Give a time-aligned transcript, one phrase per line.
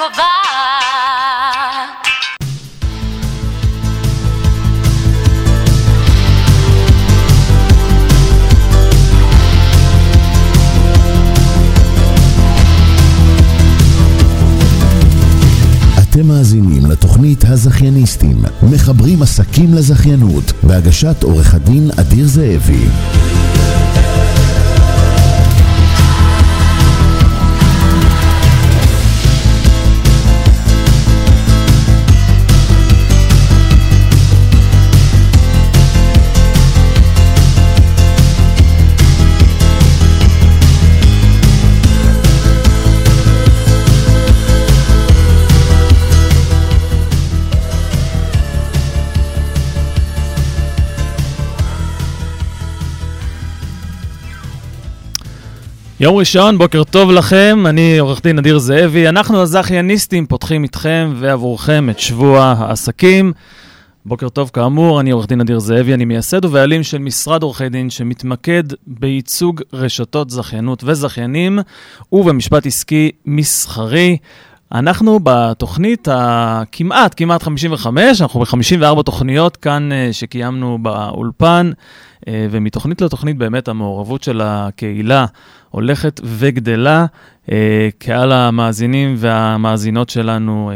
[0.00, 0.08] אתם
[16.28, 22.86] מאזינים לתוכנית הזכייניסטים, מחברים עסקים לזכיינות, בהגשת עורך הדין אדיר זאבי.
[56.00, 59.08] יום ראשון, בוקר טוב לכם, אני עורך דין אדיר זאבי.
[59.08, 63.32] אנחנו הזכייניסטים פותחים איתכם ועבורכם את שבוע העסקים.
[64.06, 67.90] בוקר טוב כאמור, אני עורך דין אדיר זאבי, אני מייסד ובעלים של משרד עורכי דין
[67.90, 71.58] שמתמקד בייצוג רשתות זכיינות וזכיינים
[72.12, 74.16] ובמשפט עסקי מסחרי.
[74.72, 81.70] אנחנו בתוכנית הכמעט, כמעט 55, אנחנו ב-54 תוכניות כאן אה, שקיימנו באולפן,
[82.28, 85.26] אה, ומתוכנית לתוכנית באמת המעורבות של הקהילה
[85.70, 87.06] הולכת וגדלה.
[87.50, 90.72] אה, קהל המאזינים והמאזינות שלנו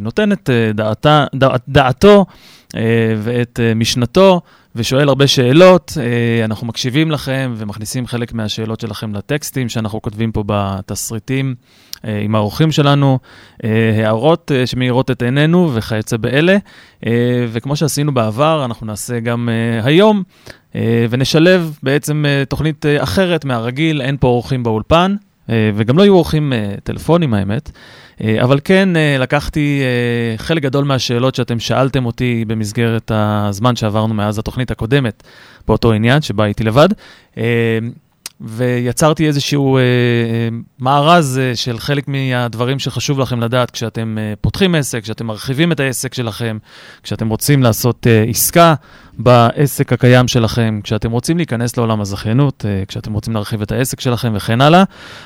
[0.00, 2.26] נותן את דעתה, דע, דעתו
[3.22, 4.40] ואת משנתו.
[4.76, 5.92] ושואל הרבה שאלות,
[6.44, 11.54] אנחנו מקשיבים לכם ומכניסים חלק מהשאלות שלכם לטקסטים שאנחנו כותבים פה בתסריטים
[12.04, 13.18] עם האורחים שלנו,
[13.64, 16.56] אה, הערות אה, שמאירות את עינינו וכיוצא באלה.
[17.06, 20.22] אה, וכמו שעשינו בעבר, אנחנו נעשה גם אה, היום,
[20.74, 25.16] אה, ונשלב בעצם אה, תוכנית אה, אחרת מהרגיל, אין פה אורחים באולפן,
[25.50, 27.70] אה, וגם לא יהיו אורחים אה, טלפונים האמת.
[28.24, 34.14] אה, אבל כן, אה, לקחתי אה, חלק גדול מהשאלות שאתם שאלתם אותי במסגרת הזמן שעברנו
[34.14, 35.22] מאז התוכנית הקודמת
[35.68, 36.88] באותו עניין, שבה הייתי לבד,
[37.38, 37.78] אה,
[38.42, 40.48] ויצרתי איזשהו אה, אה,
[40.80, 45.80] מארז אה, של חלק מהדברים שחשוב לכם לדעת כשאתם אה, פותחים עסק, כשאתם מרחיבים את
[45.80, 46.58] העסק שלכם,
[47.02, 48.74] כשאתם רוצים לעשות אה, עסקה
[49.18, 54.32] בעסק הקיים שלכם, כשאתם רוצים להיכנס לעולם הזכיינות, אה, כשאתם רוצים להרחיב את העסק שלכם
[54.36, 54.84] וכן הלאה.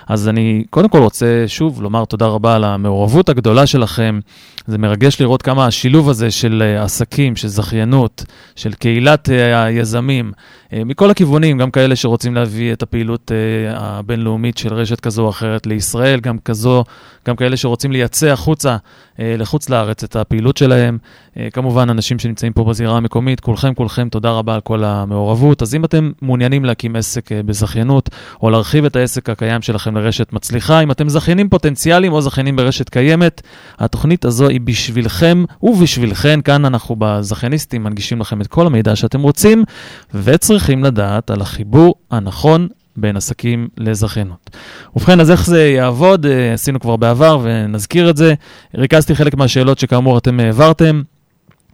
[0.09, 4.21] אז אני קודם כל רוצה שוב לומר תודה רבה על המעורבות הגדולה שלכם.
[4.67, 8.25] זה מרגש לראות כמה השילוב הזה של אה, עסקים, של זכיינות,
[8.57, 10.33] של קהילת אה, היזמים,
[10.73, 15.67] מכל הכיוונים, גם כאלה שרוצים להביא את הפעילות אה, הבינלאומית של רשת כזו או אחרת
[15.67, 16.85] לישראל, גם כזו,
[17.27, 18.77] גם כאלה שרוצים לייצא החוצה,
[19.21, 20.99] אה, לחוץ לארץ את הפעילות שלהם.
[21.37, 25.63] אה, כמובן, אנשים שנמצאים פה בזירה המקומית, כולכם, כולכם, תודה רבה על כל המעורבות.
[25.63, 28.11] אז אם אתם מעוניינים להקים עסק אה, בזכיינות,
[28.43, 32.89] או להרחיב את העסק הקיים שלכם לרשת מצליחה, אם אתם זכיינים פוטנציאליים או זכיינים ברשת
[32.89, 33.43] קיימת,
[33.79, 36.41] התוכנית הזו היא בשבילכם ובשבילכן.
[36.41, 39.65] כאן אנחנו בזכייניסטים מנגישים לכם את כל המידע שאתם רוצים,
[40.57, 44.51] וצריכים לדעת על החיבור הנכון בין עסקים לזכיינות.
[44.97, 46.27] ובכן, אז איך זה יעבוד?
[46.27, 48.35] אה, עשינו כבר בעבר ונזכיר את זה.
[48.75, 51.03] ריכזתי חלק מהשאלות שכאמור אתם העברתם.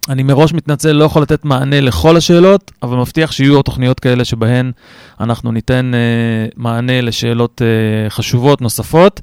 [0.08, 4.24] אני מראש מתנצל, לא יכול לתת מענה לכל השאלות, אבל מבטיח שיהיו עוד תוכניות כאלה
[4.24, 4.72] שבהן
[5.20, 9.20] אנחנו ניתן אה, מענה לשאלות אה, חשובות נוספות.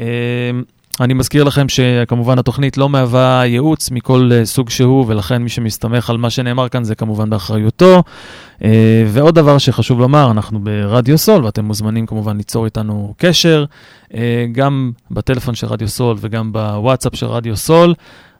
[0.00, 0.06] אה,
[1.00, 6.10] אני מזכיר לכם שכמובן התוכנית לא מהווה ייעוץ מכל אה, סוג שהוא, ולכן מי שמסתמך
[6.10, 8.02] על מה שנאמר כאן זה כמובן באחריותו.
[8.64, 13.64] אה, ועוד דבר שחשוב לומר, אנחנו ברדיו סול, ואתם מוזמנים כמובן ליצור איתנו קשר,
[14.14, 17.94] אה, גם בטלפון של רדיו סול וגם בוואטסאפ של רדיו סול.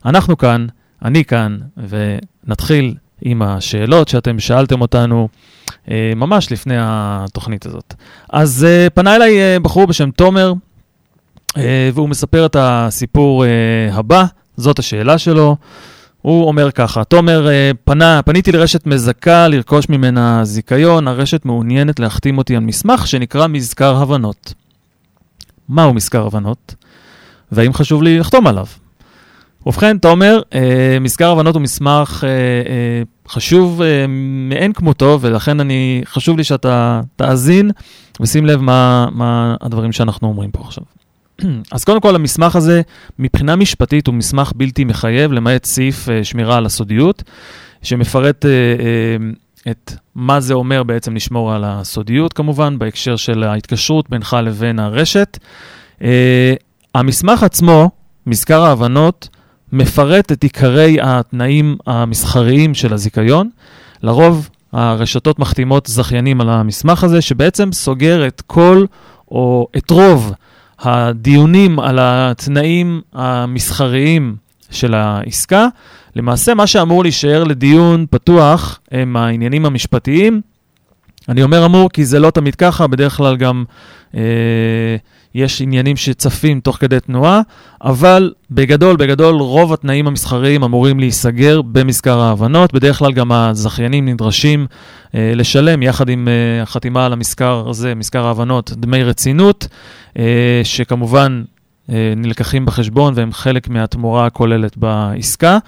[0.06, 0.66] אנחנו כאן,
[1.05, 1.58] אני כאן,
[1.88, 5.28] ונתחיל עם השאלות שאתם שאלתם אותנו
[6.16, 7.94] ממש לפני התוכנית הזאת.
[8.31, 10.52] אז פנה אליי בחור בשם תומר,
[11.94, 13.50] והוא מספר את הסיפור אה,
[13.93, 14.25] הבא,
[14.56, 15.56] זאת השאלה שלו.
[16.22, 22.38] הוא אומר ככה, תומר, אה, פנה, פניתי לרשת מזכה לרכוש ממנה זיכיון, הרשת מעוניינת להחתים
[22.38, 24.54] אותי על מסמך שנקרא מזכר הבנות.
[25.69, 26.75] מהו מזכר הבנות?
[27.52, 28.66] והאם חשוב לי לחתום עליו?
[29.66, 34.05] ובכן, תומר, אה, מזכר הבנות הוא מסמך אה, אה, חשוב אה,
[34.48, 37.70] מאין כמותו, ולכן אני, חשוב לי שאתה תאזין
[38.20, 40.84] ושים לב מה, מה הדברים שאנחנו אומרים פה עכשיו.
[41.73, 42.82] אז קודם כל, המסמך הזה,
[43.19, 47.23] מבחינה משפטית, הוא מסמך בלתי מחייב, למעט סעיף אה, שמירה על הסודיות,
[47.82, 54.11] שמפרט אה, אה, את מה זה אומר בעצם לשמור על הסודיות, כמובן, בהקשר של ההתקשרות
[54.11, 55.38] בינך לבין הרשת.
[56.94, 57.90] המסמך עצמו,
[58.26, 59.29] מזכר ההבנות,
[59.73, 63.50] מפרט את עיקרי התנאים המסחריים של הזיכיון.
[64.02, 68.84] לרוב הרשתות מחתימות זכיינים על המסמך הזה, שבעצם סוגר את כל
[69.31, 70.32] או את רוב
[70.82, 74.37] הדיונים על התנאים המסחריים
[74.70, 75.67] של העסקה.
[76.17, 80.40] למעשה, מה שאמור להישאר לדיון פתוח הם העניינים המשפטיים.
[81.29, 83.64] אני אומר אמור כי זה לא תמיד ככה, בדרך כלל גם
[84.14, 84.20] אה,
[85.34, 87.40] יש עניינים שצפים תוך כדי תנועה,
[87.82, 92.73] אבל בגדול, בגדול, רוב התנאים המסחריים אמורים להיסגר במזכר ההבנות.
[92.73, 94.67] בדרך כלל גם הזכיינים נדרשים
[95.14, 99.69] אה, לשלם, יחד עם אה, החתימה על המזכר הזה, מזכר ההבנות, דמי רצינות,
[100.19, 101.62] אה, שכמובן אה,
[102.17, 105.59] נלקחים בחשבון והם חלק מהתמורה הכוללת בעסקה.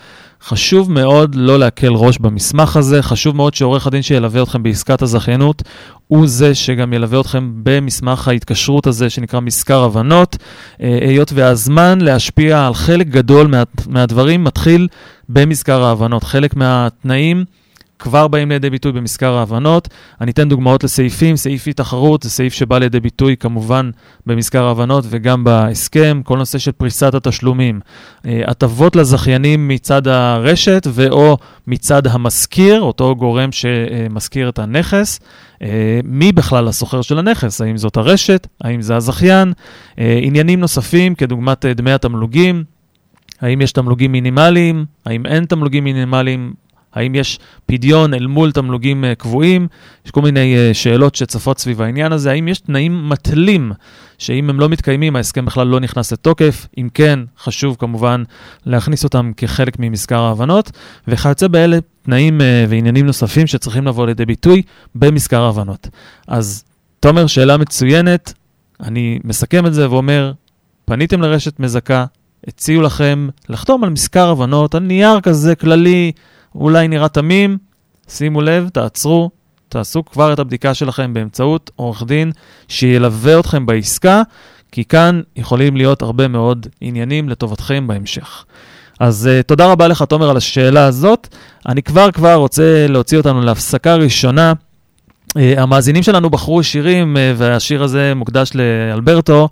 [0.42, 5.62] חשוב מאוד לא להקל ראש במסמך הזה, חשוב מאוד שעורך הדין שילווה אתכם בעסקת הזכיינות
[6.08, 10.36] הוא זה שגם ילווה אתכם במסמך ההתקשרות הזה שנקרא מזכר הבנות,
[10.80, 14.88] אה, היות והזמן להשפיע על חלק גדול מה, מהדברים מתחיל
[15.28, 16.24] במזכר ההבנות.
[16.24, 17.44] חלק מהתנאים
[17.98, 19.88] כבר באים לידי ביטוי במזכר ההבנות.
[20.20, 23.90] אני אתן דוגמאות לסעיפים, סעיף אי תחרות זה סעיף שבא לידי ביטוי כמובן
[24.26, 27.80] במזכר ההבנות וגם בהסכם, כל נושא של פריסת התשלומים,
[28.26, 31.36] אה, הטבות לזכיינים מצד הרשת ואו
[31.66, 35.20] מצד המשכיר, אותו גורם שמשכיר את הנכס.
[35.62, 37.60] אה, מי בכלל הסוחר של הנכס?
[37.60, 38.46] האם זאת הרשת?
[38.60, 39.52] האם זה הזכיין?
[39.98, 42.64] אה, עניינים נוספים כדוגמת דמי התמלוגים.
[43.40, 44.84] האם יש תמלוגים מינימליים?
[45.06, 46.63] האם אין תמלוגים מינימליים?
[46.94, 49.68] האם יש פדיון אל מול תמלוגים uh, קבועים?
[50.06, 52.30] יש כל מיני uh, שאלות שצפות סביב העניין הזה.
[52.30, 53.72] האם יש תנאים מתלים
[54.18, 56.66] שאם הם לא מתקיימים, ההסכם בכלל לא נכנס לתוקף?
[56.78, 58.22] אם כן, חשוב כמובן
[58.66, 60.70] להכניס אותם כחלק ממזכר ההבנות,
[61.08, 64.62] וכיוצא באלה תנאים uh, ועניינים נוספים שצריכים לבוא לידי ביטוי
[64.94, 65.88] במזכר ההבנות.
[66.28, 66.64] אז
[67.00, 68.32] תומר, שאלה מצוינת.
[68.80, 70.32] אני מסכם את זה ואומר,
[70.84, 72.04] פניתם לרשת מזכה,
[72.48, 76.12] הציעו לכם לחתום על מזכר הבנות, על נייר כזה כללי,
[76.54, 77.58] אולי נראה תמים,
[78.08, 79.30] שימו לב, תעצרו,
[79.68, 82.32] תעשו כבר את הבדיקה שלכם באמצעות עורך דין
[82.68, 84.22] שילווה אתכם בעסקה,
[84.72, 88.44] כי כאן יכולים להיות הרבה מאוד עניינים לטובתכם בהמשך.
[89.00, 91.28] אז uh, תודה רבה לך, תומר, על השאלה הזאת.
[91.68, 94.52] אני כבר כבר רוצה להוציא אותנו להפסקה ראשונה.
[95.28, 99.48] Uh, המאזינים שלנו בחרו שירים, uh, והשיר הזה מוקדש לאלברטו.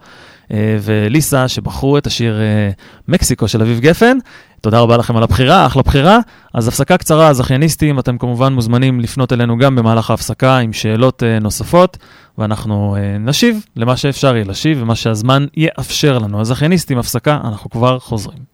[0.53, 2.71] אה, וליסה, שבחרו את השיר אה,
[3.09, 4.19] מקסיקו של אביב גפן.
[4.63, 6.19] תודה רבה לכם על הבחירה, אחלה בחירה.
[6.55, 11.39] אז הפסקה קצרה, זכייניסטים, אתם כמובן מוזמנים לפנות אלינו גם במהלך ההפסקה עם שאלות אה,
[11.39, 11.97] נוספות,
[12.39, 16.41] ואנחנו נשיב למה שאפשר יהיה להשיב ומה שהזמן יאפשר לנו.
[16.41, 18.53] אז זכייניסטים, הפסקה, אנחנו כבר חוזרים.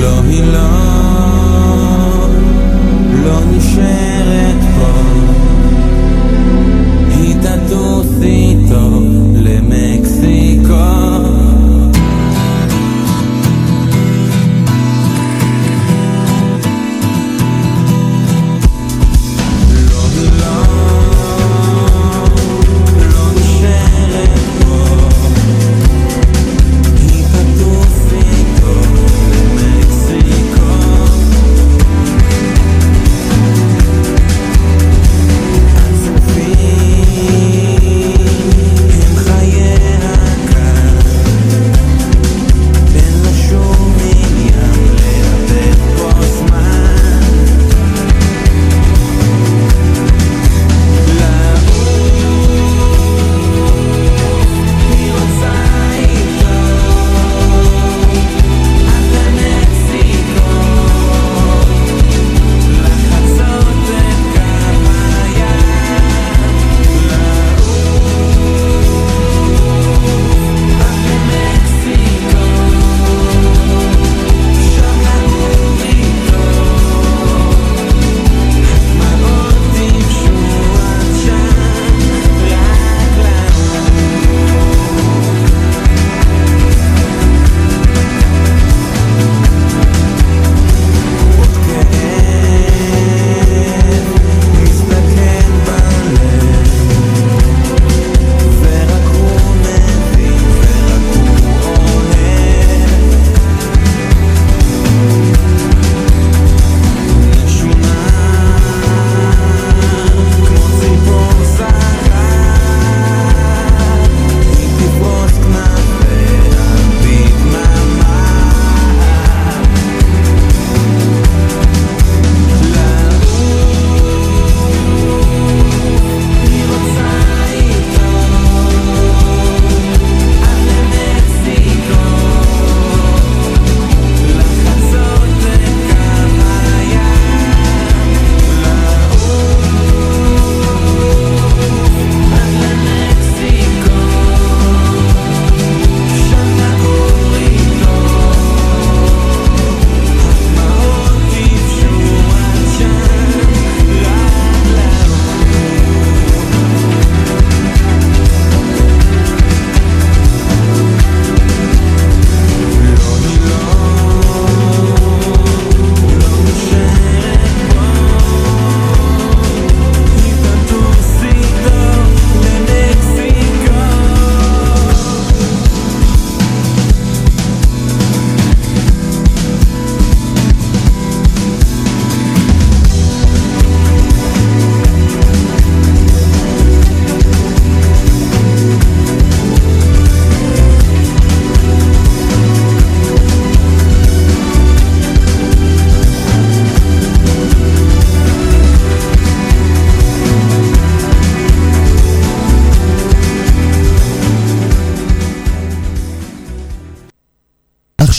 [0.00, 0.22] לא,
[0.52, 0.69] לא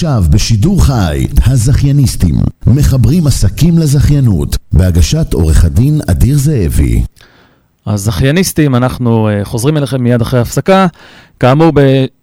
[0.04, 2.36] עכשיו בשידור חי, הזכייניסטים,
[2.68, 7.04] מחברים עסקים לזכיינות, בהגשת עורך הדין אדיר זאבי.
[7.88, 10.88] הזכייניסטים, אנחנו אה, חוזרים אליכם מיד אחרי הפסקה.
[11.40, 11.72] כאמור,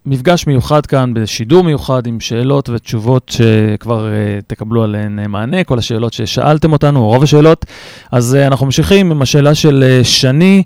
[0.07, 5.79] במפגש מיוחד כאן, בשידור מיוחד עם שאלות ותשובות שכבר אה, תקבלו עליהן אה, מענה, כל
[5.79, 7.67] השאלות ששאלתם אותנו, או רוב השאלות.
[8.13, 10.63] אז אנחנו ממשיכים עם השאלה של שני.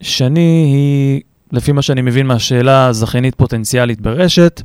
[0.00, 1.20] שני היא,
[1.52, 4.62] לפי מה שאני מבין מהשאלה, זכיינית פוטנציאלית ברשת.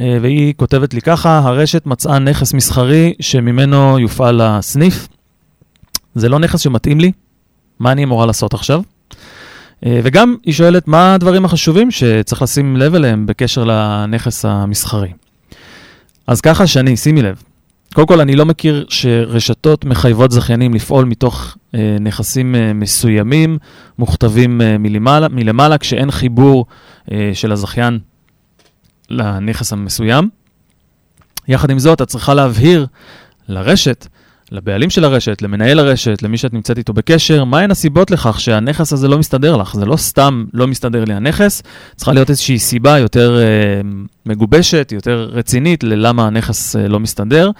[0.00, 5.08] אה, והיא כותבת לי ככה, הרשת מצאה נכס מסחרי שממנו יופעל הסניף.
[6.14, 7.12] זה לא נכס שמתאים לי,
[7.78, 8.82] מה אני אמורה לעשות עכשיו?
[9.86, 15.12] אה, וגם היא שואלת מה הדברים החשובים שצריך לשים לב אליהם בקשר לנכס המסחרי.
[16.26, 17.42] אז ככה שאני, שימי לב,
[17.94, 23.58] קודם כל אני לא מכיר שרשתות מחייבות זכיינים לפעול מתוך אה, נכסים אה, מסוימים,
[23.98, 26.66] מוכתבים אה, מלמעלה, מלמעלה, כשאין חיבור
[27.12, 27.98] אה, של הזכיין
[29.10, 30.28] לנכס המסוים.
[31.48, 32.86] יחד עם זאת, את צריכה להבהיר
[33.48, 34.06] לרשת,
[34.52, 39.08] לבעלים של הרשת, למנהל הרשת, למי שאת נמצאת איתו בקשר, מהן הסיבות לכך שהנכס הזה
[39.08, 39.74] לא מסתדר לך.
[39.74, 41.62] זה לא סתם לא מסתדר לי הנכס,
[41.96, 43.80] צריכה להיות איזושהי סיבה יותר אה,
[44.26, 47.50] מגובשת, יותר רצינית ללמה הנכס אה, לא מסתדר.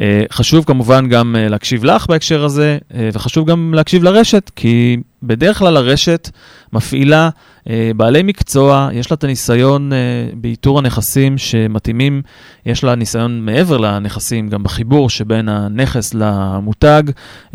[0.00, 4.96] אה, חשוב כמובן גם אה, להקשיב לך בהקשר הזה, אה, וחשוב גם להקשיב לרשת, כי
[5.22, 6.30] בדרך כלל הרשת
[6.72, 7.30] מפעילה
[7.70, 9.98] אה, בעלי מקצוע, יש לה את הניסיון אה,
[10.34, 12.22] באיתור הנכסים שמתאימים,
[12.66, 17.02] יש לה ניסיון מעבר לנכסים, גם בחיבור שבין הנכס למותג,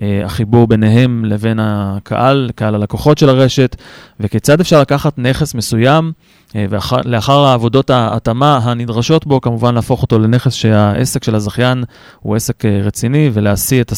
[0.02, 3.76] אה, החיבור ביניהם לבין הקהל, קהל הלקוחות של הרשת,
[4.20, 6.12] וכיצד אפשר לקחת נכס מסוים,
[6.56, 11.84] ולאחר העבודות ההתאמה הנדרשות בו, כמובן להפוך אותו לנכס שהעסק של הזכיין
[12.20, 13.94] הוא עסק אה, רציני, ולהשיא את,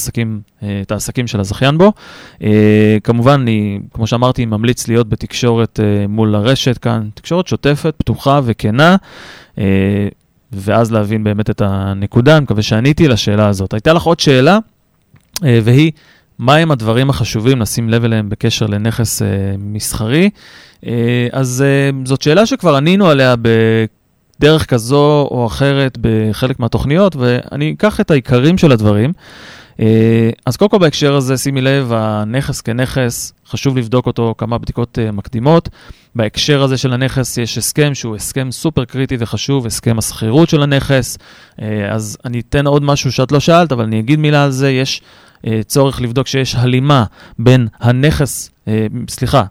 [0.64, 1.94] אה, את העסקים של הזכיין בו.
[2.44, 8.40] אה, כמובן, אני, כמו שאמרתי, ממליץ להיות בתקשורת אה, מול הרשת כאן, תקשורת שוטפת, פתוחה
[8.44, 8.96] וכנה.
[9.58, 10.08] אה,
[10.52, 13.74] ואז להבין באמת את הנקודה, אני מקווה שעניתי לשאלה הזאת.
[13.74, 14.58] הייתה לך עוד שאלה,
[15.44, 15.92] אה, והיא,
[16.40, 19.28] מהם הדברים החשובים לשים לב אליהם בקשר לנכס אה,
[19.58, 20.30] מסחרי?
[20.86, 23.36] אה, אז אה, זאת שאלה שכבר ענינו עליה
[24.40, 29.14] בדרך כזו או אחרת בחלק מהתוכניות, ואני אקח את העיקרים של הדברים.
[29.80, 35.00] אה, אז קודם כל בהקשר הזה, שימי לב, הנכס כנכס, חשוב לבדוק אותו כמה בדיקות
[35.00, 35.70] אה, מקדימות.
[36.16, 41.18] בהקשר הזה של הנכס יש הסכם שהוא הסכם סופר קריטי וחשוב, הסכם השכירות של הנכס.
[41.62, 44.72] אה, אז אני אתן עוד משהו שאת לא שאלת, אבל אני אגיד מילה על זה.
[44.72, 45.02] יש
[45.66, 47.04] צורך לבדוק שיש הלימה
[47.40, 49.44] בין הנכס, אה, סליחה,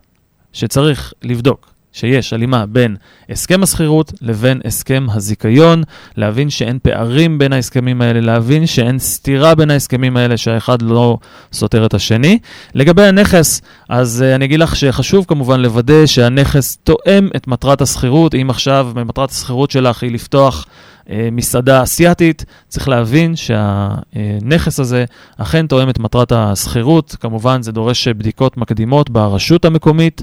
[0.52, 2.97] שצריך לבדוק שיש הלימה בין
[3.30, 5.83] הסכם השכירות לבין הסכם הזיכיון,
[6.16, 11.18] להבין שאין פערים בין ההסכמים האלה, להבין שאין סתירה בין ההסכמים האלה, שהאחד לא
[11.52, 12.38] סותר את השני.
[12.75, 18.35] לגבי הנכס, אז uh, אני אגיד לך שחשוב כמובן לוודא שהנכס תואם את מטרת השכירות.
[18.35, 20.98] אם עכשיו מטרת השכירות שלך היא לפתוח אה,
[21.33, 25.05] מסעדה אסיאתית, צריך להבין שהנכס הזה
[25.38, 27.17] אכן תואם את מטרת השכירות.
[27.21, 30.23] כמובן, זה דורש בדיקות מקדימות ברשות המקומית,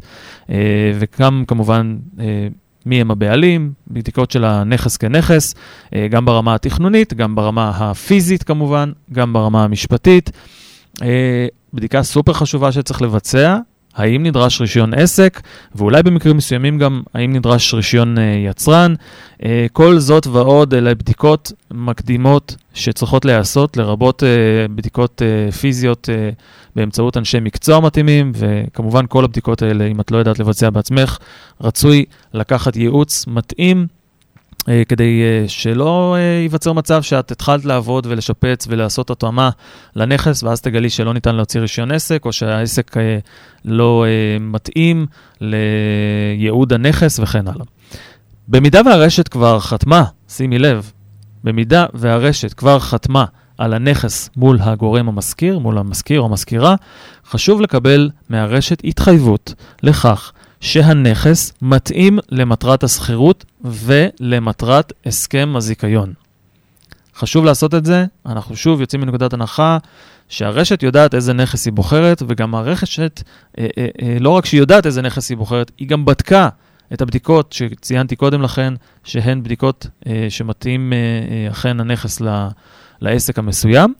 [0.50, 0.56] אה,
[1.00, 2.48] וגם כמובן אה,
[2.86, 5.56] מי הם הבעלים, בדיקות של הנכס כנכס,
[5.96, 10.32] אה, גם ברמה התכנונית, גם ברמה הפיזית כמובן, גם ברמה המשפטית.
[11.02, 13.58] אה, בדיקה סופר חשובה שצריך לבצע,
[13.96, 15.42] האם נדרש רישיון עסק,
[15.76, 18.94] ואולי במקרים מסוימים גם האם נדרש רישיון uh, יצרן.
[19.40, 26.36] Uh, כל זאת ועוד אלה בדיקות מקדימות שצריכות להיעשות, לרבות uh, בדיקות uh, פיזיות uh,
[26.76, 31.18] באמצעות אנשי מקצוע מתאימים, וכמובן כל הבדיקות האלה, אם את לא יודעת לבצע בעצמך,
[31.62, 33.88] רצוי לקחת ייעוץ מתאים.
[34.66, 39.50] Uh, כדי uh, שלא uh, ייווצר מצב שאת התחלת לעבוד ולשפץ ולעשות התאמה
[39.96, 42.92] לנכס, ואז תגלי שלא ניתן להוציא רישיון עסק, או שהעסק
[43.66, 44.06] לא
[44.40, 45.06] מתאים
[45.42, 47.66] לייעוד הנכס וכן הלאה.
[48.48, 50.92] במידה והרשת כבר חתמה, שימי לב,
[51.44, 53.26] במידה והרשת כבר חתמה
[53.58, 56.76] על הנכס מול הגורם המשכיר, מול המשכיר או המזכירה,
[57.30, 59.54] חשוב לקבל מהרשת התחייבות
[59.84, 66.14] לכך שהנכס מתאים למטרת השכירות ולמטרת הסכם הזיכיון.
[67.16, 69.78] חשוב לעשות את זה, אנחנו שוב יוצאים מנקודת הנחה
[70.30, 73.24] שהרשת יודעת איזה נכס היא בוחרת, וגם הרשת,
[73.58, 76.50] אה, אה, אה, לא רק שהיא יודעת איזה נכס היא בוחרת, היא גם בדקה
[76.94, 82.48] את הבדיקות שציינתי קודם לכן, שהן בדיקות אה, שמתאים אה, אה, אכן הנכס ל,
[83.02, 83.94] לעסק המסוים.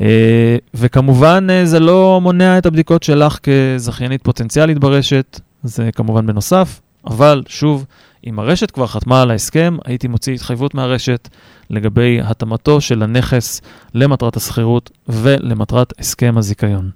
[0.00, 6.80] אה, וכמובן, אה, זה לא מונע את הבדיקות שלך כזכיינית פוטנציאלית ברשת, זה כמובן בנוסף,
[7.06, 7.84] אבל שוב,
[8.26, 11.28] אם הרשת כבר חתמה על ההסכם, הייתי מוציא התחייבות מהרשת
[11.70, 13.60] לגבי התאמתו של הנכס
[13.94, 16.90] למטרת השכירות ולמטרת הסכם הזיכיון.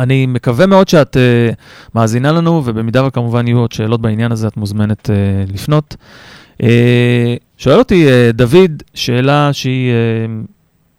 [0.00, 1.54] אני מקווה מאוד שאת uh,
[1.94, 5.96] מאזינה לנו, ובמידה וכמובן יהיו עוד שאלות בעניין הזה, את מוזמנת uh, לפנות.
[6.62, 6.66] Uh,
[7.58, 9.96] שואל אותי אה, דוד שאלה שהיא אה,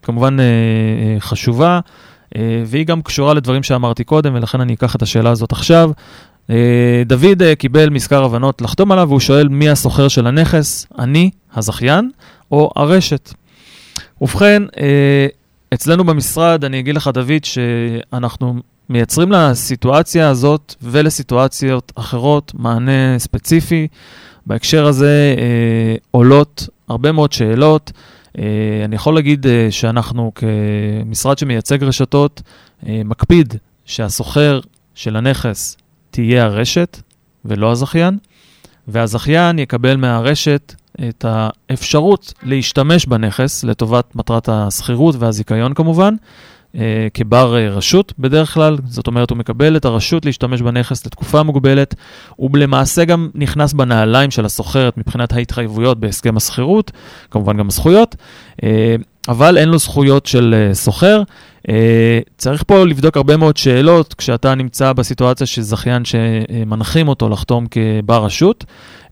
[0.04, 1.80] כמובן אה, אה, חשובה,
[2.36, 5.92] אה, והיא גם קשורה לדברים שאמרתי קודם, ולכן אני אקח את השאלה הזאת עכשיו.
[6.50, 11.30] אה, דוד אה, קיבל מזכר הבנות לחתום עליו, והוא שואל מי הסוחר של הנכס, אני,
[11.54, 12.10] הזכיין,
[12.52, 13.34] או הרשת.
[14.22, 15.28] ובכן, אה,
[15.74, 18.56] אצלנו במשרד, אני אגיד לך, דוד, שאנחנו
[18.90, 23.88] מייצרים לסיטואציה הזאת ולסיטואציות אחרות מענה ספציפי.
[24.48, 27.92] בהקשר הזה אה, עולות הרבה מאוד שאלות.
[28.38, 28.44] אה,
[28.86, 32.42] אני יכול להגיד אה, שאנחנו כמשרד שמייצג רשתות,
[32.88, 33.54] אה, מקפיד
[33.86, 34.60] שהסוחר
[34.96, 35.78] של הנכס
[36.12, 37.02] תהיה הרשת
[37.46, 38.18] ולא הזכיין,
[38.88, 40.76] והזכיין יקבל מהרשת
[41.10, 46.14] את האפשרות להשתמש בנכס לטובת מטרת השכירות והזיכיון כמובן,
[46.76, 51.44] אה, כבר אה, רשות בדרך כלל, זאת אומרת הוא מקבל את הרשות להשתמש בנכס לתקופה
[51.44, 51.96] מוגבלת,
[52.36, 56.92] הוא למעשה גם נכנס בנעליים של הסוחרת מבחינת ההתחייבויות בהסכם השכירות,
[57.32, 58.16] כמובן גם הזכויות,
[58.64, 58.96] אה,
[59.28, 61.24] אבל אין לו זכויות של אה, סוחר.
[61.70, 67.66] אה, צריך פה לבדוק הרבה מאוד שאלות כשאתה נמצא בסיטואציה של זכיין שמנחים אותו לחתום
[68.06, 68.66] כבר רשות,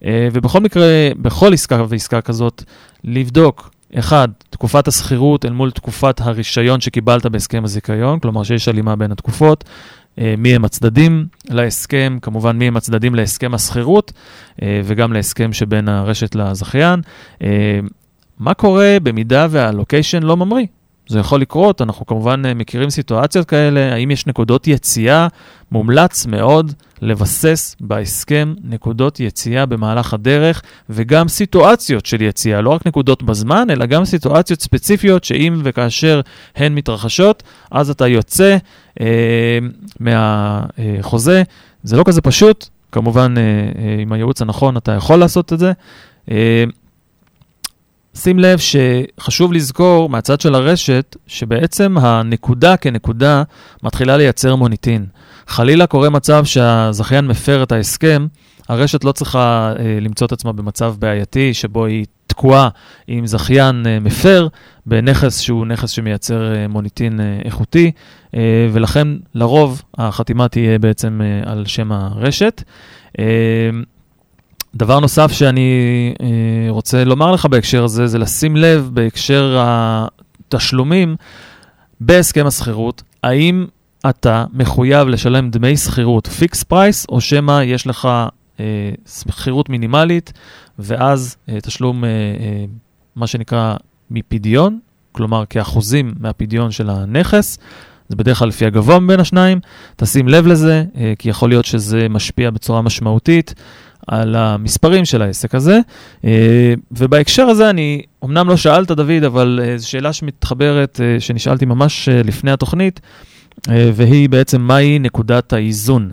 [0.04, 2.62] אה, ובכל מקרה, בכל עסקה ועסקה כזאת,
[3.04, 9.12] לבדוק אחד, תקופת השכירות אל מול תקופת הרישיון שקיבלת בהסכם הזיכיון, כלומר שיש הלימה בין
[9.12, 9.64] התקופות,
[10.38, 14.12] מי הם הצדדים להסכם, כמובן מי הם הצדדים להסכם השכירות
[14.62, 17.00] וגם להסכם שבין הרשת לזכיין.
[18.40, 20.66] אה, מה קורה במידה והלוקיישן לא ממריא?
[21.08, 25.28] זה יכול לקרות, אנחנו כמובן אה, מכירים סיטואציות כאלה, האם יש נקודות יציאה?
[25.72, 26.72] מומלץ מאוד
[27.02, 33.86] לבסס בהסכם נקודות יציאה במהלך הדרך, וגם סיטואציות של יציאה, לא רק נקודות בזמן, אלא
[33.86, 36.20] גם סיטואציות ספציפיות שאם וכאשר
[36.56, 38.56] הן מתרחשות, אז אתה יוצא
[39.00, 39.58] אה,
[40.00, 41.42] מהחוזה.
[41.82, 45.72] זה לא כזה פשוט, כמובן אה, אה, עם הייעוץ הנכון אתה יכול לעשות את זה.
[46.30, 46.64] אה,
[48.16, 53.42] שים לב שחשוב לזכור מהצד של הרשת, שבעצם הנקודה כנקודה
[53.82, 55.06] מתחילה לייצר מוניטין.
[55.46, 58.26] חלילה קורה מצב שהזכיין מפר את ההסכם,
[58.68, 62.68] הרשת לא צריכה אה, למצוא את עצמה במצב בעייתי שבו היא תקועה
[63.06, 64.48] עם זכיין אה, מפר
[64.86, 67.90] בנכס שהוא נכס שמייצר אה, מוניטין אה, איכותי,
[68.34, 72.62] אה, ולכן לרוב החתימה תהיה בעצם אה, על שם הרשת.
[73.18, 73.24] אה,
[74.76, 75.70] דבר נוסף שאני
[76.20, 76.26] אה,
[76.68, 81.16] רוצה לומר לך בהקשר הזה, זה לשים לב בהקשר התשלומים
[82.00, 83.66] בהסכם השכירות, האם
[84.10, 88.08] אתה מחויב לשלם דמי שכירות fixed price, או שמא יש לך
[88.60, 90.32] אה, שכירות מינימלית,
[90.78, 92.64] ואז אה, תשלום, אה, אה,
[93.16, 93.76] מה שנקרא,
[94.10, 94.78] מפדיון,
[95.12, 97.58] כלומר כאחוזים מהפדיון של הנכס.
[98.08, 99.60] זה בדרך כלל לפי הגבוה מבין השניים,
[99.96, 103.54] תשים לב לזה, אה, כי יכול להיות שזה משפיע בצורה משמעותית
[104.06, 105.80] על המספרים של העסק הזה.
[106.24, 111.64] אה, ובהקשר הזה אני, אמנם לא שאלת דוד, אבל אה, זו שאלה שמתחברת, אה, שנשאלתי
[111.64, 113.00] ממש לפני התוכנית,
[113.68, 116.10] והיא בעצם מהי נקודת האיזון.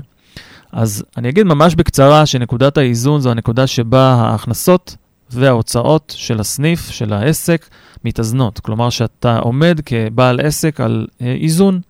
[0.71, 4.95] אז אני אגיד ממש בקצרה שנקודת האיזון זו הנקודה שבה ההכנסות
[5.29, 7.65] וההוצאות של הסניף, של העסק,
[8.06, 8.60] מתאזנות.
[8.60, 11.82] כלומר שאתה עומד כבעל עסק על איזון.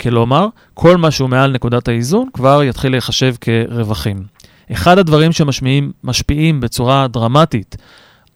[0.00, 4.37] כלומר, כל מה שהוא מעל נקודת האיזון כבר יתחיל להיחשב כרווחים.
[4.72, 7.76] אחד הדברים שמשפיעים בצורה דרמטית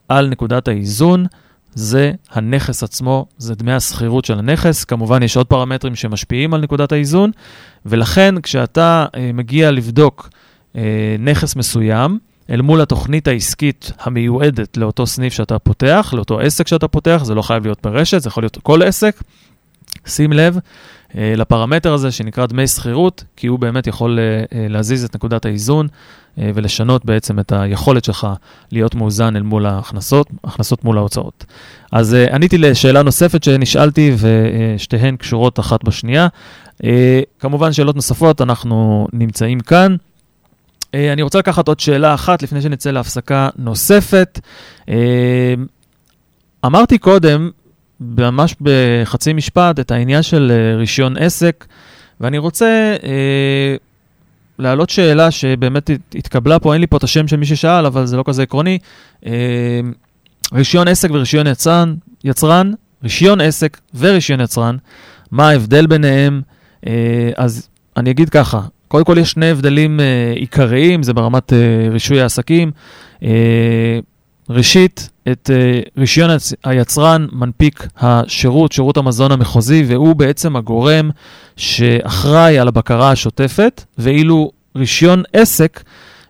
[0.09, 1.27] על נקודת האיזון
[1.75, 4.85] זה הנכס עצמו, זה דמי השכירות של הנכס.
[4.85, 7.31] כמובן, יש עוד פרמטרים שמשפיעים על נקודת האיזון,
[7.87, 10.31] ולכן כשאתה אה, מגיע לבדוק
[10.77, 12.19] אה, נכס מסוים,
[12.51, 17.43] אל מול התוכנית העסקית המיועדת לאותו סניף שאתה פותח, לאותו עסק שאתה פותח, זה לא
[17.43, 19.23] חייב להיות ברשת, זה יכול להיות כל עסק.
[20.07, 20.59] שים לב
[21.15, 25.89] לפרמטר הזה שנקרא דמי שכירות, כי הוא באמת יכול אה, אה, להזיז את נקודת האיזון
[26.39, 28.27] אה, ולשנות בעצם את היכולת שלך
[28.73, 31.45] להיות מאוזן אל מול ההכנסות, הכנסות מול ההוצאות.
[31.93, 36.29] אז אה, עניתי לשאלה נוספת שנשאלתי ושתיהן קשורות אחת בשנייה.
[36.85, 39.97] אה, כמובן שאלות נוספות, אנחנו נמצאים כאן.
[40.95, 44.41] אה, אני רוצה לקחת עוד שאלה אחת לפני שנצא להפסקה נוספת.
[44.89, 45.55] אה,
[46.67, 47.51] אמרתי קודם,
[48.17, 51.65] ממש בחצי משפט, את העניין של אה, רישיון עסק,
[52.21, 53.77] ואני רוצה אה,
[54.59, 58.07] להעלות שאלה שבאמת הת- התקבלה פה, אין לי פה את השם של מי ששאל, אבל
[58.07, 58.79] זה לא כזה עקרוני.
[59.27, 59.33] אה,
[60.55, 64.77] רישיון עסק ורישיון יצרן, יצרן, רישיון עסק ורישיון יצרן,
[65.31, 66.43] מה ההבדל ביניהם?
[66.87, 66.93] אה,
[67.37, 71.59] אז אני אגיד ככה, קודם כל יש שני הבדלים אה, עיקריים, זה ברמת אה,
[71.91, 72.71] רישוי העסקים.
[73.23, 73.99] אה,
[74.51, 81.11] ראשית, את אה, רישיון היצ- היצרן מנפיק השירות, שירות המזון המחוזי, והוא בעצם הגורם
[81.57, 85.83] שאחראי על הבקרה השוטפת, ואילו רישיון עסק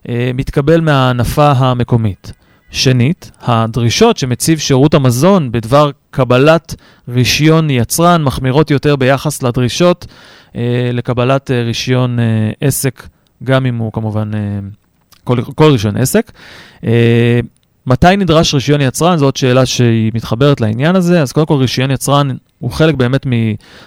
[0.08, 2.32] אה, מתקבל מההנפה המקומית.
[2.74, 6.74] שנית, הדרישות שמציב שירות המזון בדבר קבלת
[7.08, 10.06] רישיון יצרן מחמירות יותר ביחס לדרישות
[10.56, 10.60] אה,
[10.92, 12.24] לקבלת אה, רישיון אה,
[12.60, 13.06] עסק,
[13.44, 14.40] גם אם הוא כמובן אה,
[15.24, 16.32] כל, כל רישיון עסק.
[16.84, 17.40] אה,
[17.86, 19.16] מתי נדרש רישיון יצרן?
[19.16, 21.22] זאת שאלה שהיא מתחברת לעניין הזה.
[21.22, 23.26] אז קודם כל, רישיון יצרן הוא חלק באמת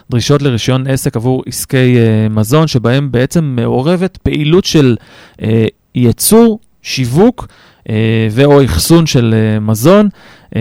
[0.10, 4.96] מדרישות לרישיון עסק עבור עסקי uh, מזון, שבהם בעצם מעורבת פעילות של
[5.38, 5.44] uh,
[5.96, 7.48] ייצור, שיווק
[7.88, 7.92] uh,
[8.32, 10.10] ו/או אחסון של uh, מזון.
[10.54, 10.58] Uh,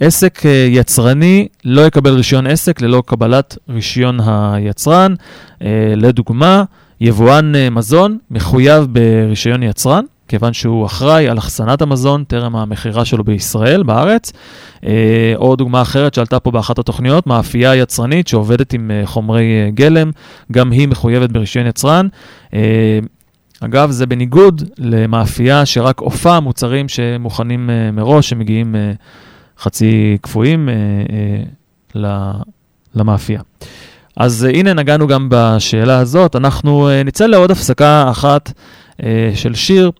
[0.00, 5.14] עסק יצרני לא יקבל רישיון עסק ללא קבלת רישיון היצרן.
[5.96, 6.64] לדוגמה,
[7.00, 10.04] יבואן מזון מחויב ברישיון יצרן.
[10.30, 14.32] כיוון שהוא אחראי על אחסנת המזון טרם המכירה שלו בישראל, בארץ.
[14.86, 19.70] אה, או דוגמה אחרת שעלתה פה באחת התוכניות, מאפייה יצרנית שעובדת עם אה, חומרי אה,
[19.70, 20.10] גלם,
[20.52, 22.06] גם היא מחויבת ברישיון יצרן.
[22.54, 22.98] אה,
[23.60, 28.92] אגב, זה בניגוד למאפייה שרק עופה מוצרים שמוכנים אה, מראש, שמגיעים אה,
[29.58, 30.74] חצי קפואים אה,
[32.04, 32.32] אה,
[32.94, 33.40] למאפייה.
[34.16, 36.36] אז אה, הנה נגענו גם בשאלה הזאת.
[36.36, 38.52] אנחנו אה, נצא לעוד הפסקה אחת
[39.02, 39.90] אה, של שיר.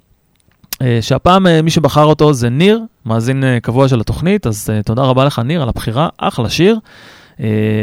[0.83, 5.03] אה, שהפעם אה, מי שבחר אותו זה ניר, מאזין אה, קבוע של התוכנית, אז תודה
[5.03, 6.79] רבה לך ניר על הבחירה, אחלה שיר.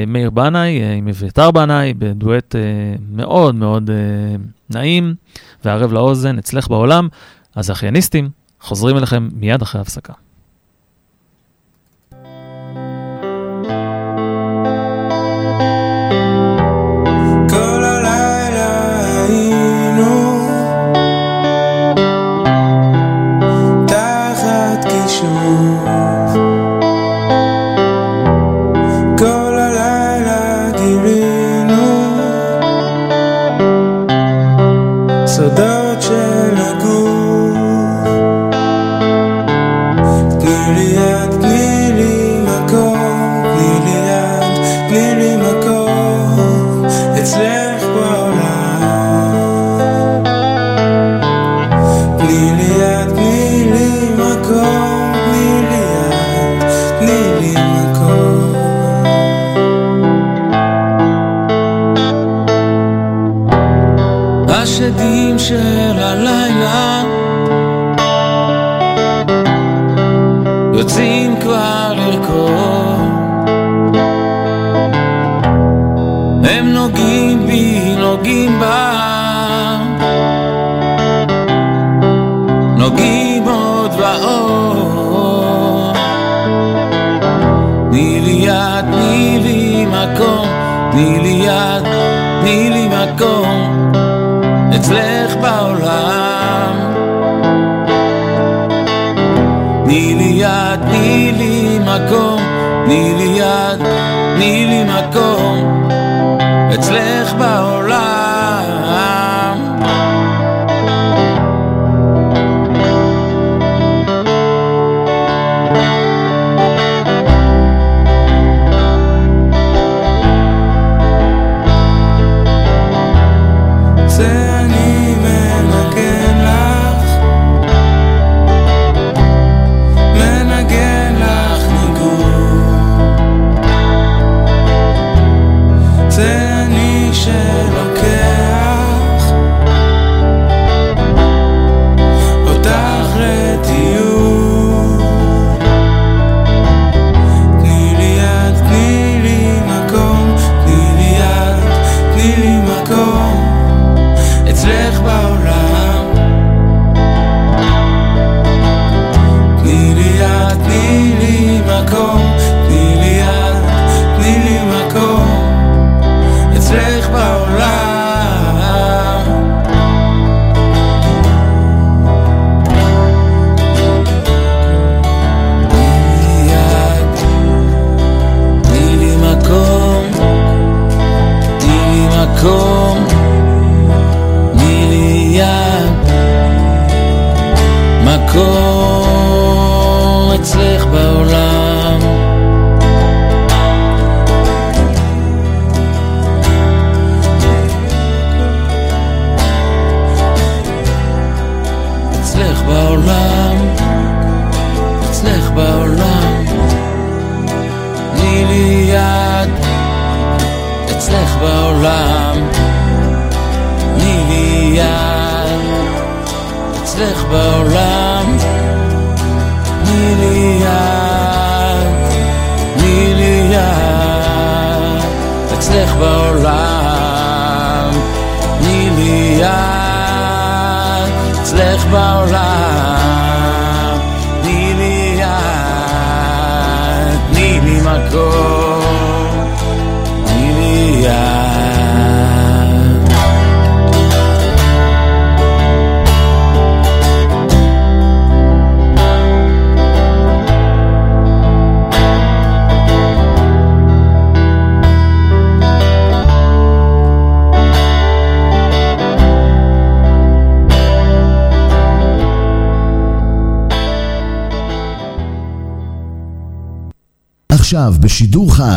[0.07, 2.55] מאיר בנאי עם אביתר בנאי בדואט
[3.11, 3.89] מאוד מאוד
[4.69, 5.15] נעים
[5.65, 7.07] וערב לאוזן, אצלך בעולם.
[7.55, 8.29] אז האחייניסטים
[8.61, 10.13] חוזרים אליכם מיד אחרי ההפסקה.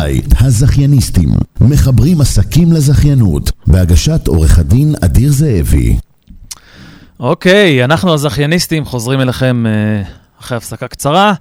[0.01, 1.29] חי, הזכייניסטים,
[1.61, 5.97] מחברים עסקים לזכיינות, בהגשת עורך הדין אדיר זאבי.
[7.19, 9.71] אוקיי, אנחנו הזכייניסטים חוזרים אליכם אה,
[10.39, 11.33] אחרי הפסקה קצרה.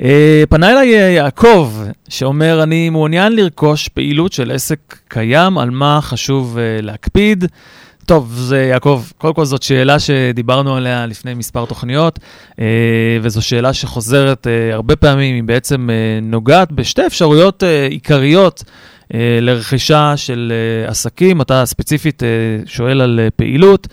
[0.00, 1.72] אה, פנה אליי אה, יעקב,
[2.08, 7.44] שאומר, אני מעוניין לרכוש פעילות של עסק קיים, על מה חשוב להקפיד.
[8.06, 12.18] טוב, זה יעקב, קודם כל זאת שאלה שדיברנו עליה לפני מספר תוכניות,
[12.60, 12.66] אה,
[13.22, 18.64] וזו שאלה שחוזרת אה, הרבה פעמים, היא בעצם אה, נוגעת בשתי אפשרויות עיקריות
[19.40, 20.52] לרכישה של
[20.86, 21.40] עסקים.
[21.40, 22.22] אתה ספציפית
[22.66, 23.88] שואל על פעילות,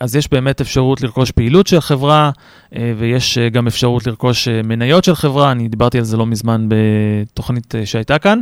[0.00, 2.30] אז יש באמת אפשרות לרכוש פעילות של חברה,
[2.76, 6.26] אה, ויש אה, גם אפשרות לרכוש אה, מניות של חברה, אני דיברתי על זה לא
[6.26, 8.40] מזמן בתוכנית אה, שהייתה כאן.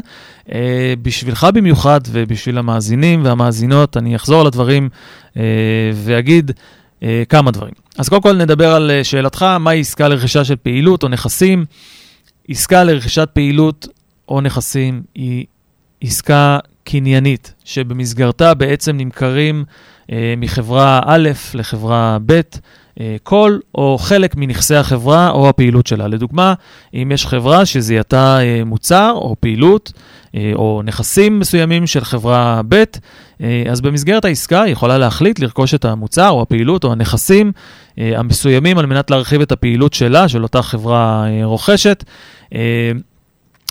[0.53, 4.89] אה, בשבילך במיוחד ובשביל המאזינים והמאזינות, אני אחזור על הדברים
[5.37, 5.43] אה,
[5.95, 6.51] ואגיד
[7.03, 7.75] אה, כמה דברים.
[7.99, 11.65] אז קודם כל נדבר על אה, שאלתך, מהי עסקה לרכישה של פעילות או נכסים?
[12.49, 13.89] עסקה לרכישת פעילות
[14.29, 15.45] או נכסים היא
[16.01, 19.94] עסקה קניינית, שבמסגרתה בעצם נמכרים אה,
[20.37, 22.41] מחברה א' לחברה ב',
[23.01, 26.09] אה, כל או חלק מנכסי החברה או הפעילות שלה.
[26.09, 26.55] לדוגמה,
[26.95, 29.93] אם יש חברה שזיהתה אה, מוצר או פעילות
[30.35, 32.85] אה, או נכסים מסוימים של חברה ב',
[33.41, 37.53] אה, אז במסגרת העסקה היא יכולה להחליט לרכוש את המוצר או הפעילות או הנכסים
[37.99, 42.05] אה, המסוימים על מנת להרחיב את הפעילות שלה, של אותה חברה אה, רוכשת.
[42.55, 42.93] אה,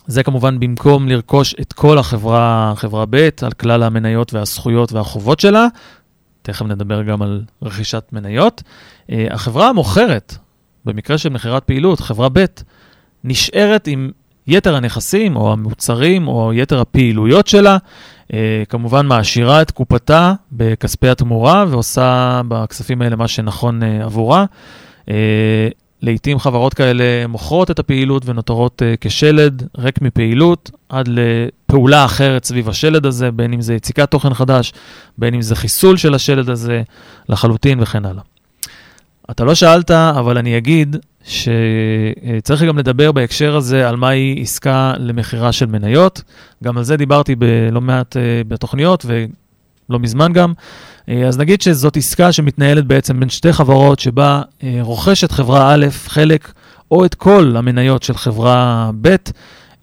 [0.08, 5.68] זה כמובן במקום לרכוש את כל החברה, חברה ב', על כלל המניות והזכויות והחובות שלה.
[6.44, 8.64] תכף נדבר גם על רכישת מניות.
[9.08, 10.38] Uh, החברה המוכרת,
[10.86, 12.46] במקרה של מכירת פעילות, חברה ב',
[13.24, 14.12] נשארת עם
[14.48, 17.78] יתר הנכסים או המוצרים או יתר הפעילויות שלה.
[18.28, 18.36] Uh,
[18.70, 24.46] כמובן מעשירה את קופתה בכספי התמורה ועושה בכספים האלה מה שנכון uh, עבורה.
[25.02, 25.12] Uh,
[26.02, 31.10] לעתים חברות כאלה מוכרות את הפעילות ונותרות uh, כשלד ריק מפעילות עד
[31.74, 34.74] לפעולה אחרת סביב השלד הזה, בין אם זה יציקת תוכן חדש,
[35.18, 36.82] בין אם זה חיסול של השלד הזה
[37.30, 38.24] לחלוטין וכן הלאה.
[39.32, 45.52] אתה לא שאלת, אבל אני אגיד שצריך גם לדבר בהקשר הזה על מהי עסקה למכירה
[45.52, 46.22] של מניות.
[46.64, 50.54] גם על זה דיברתי בלא מעט uh, בתוכניות ולא מזמן גם.
[51.10, 55.86] אה, אז נגיד שזאת עסקה שמתנהלת בעצם בין שתי חברות, שבה אה, רוכשת חברה א'
[55.92, 56.52] חלק
[56.92, 59.16] או את כל המניות של חברה ב'.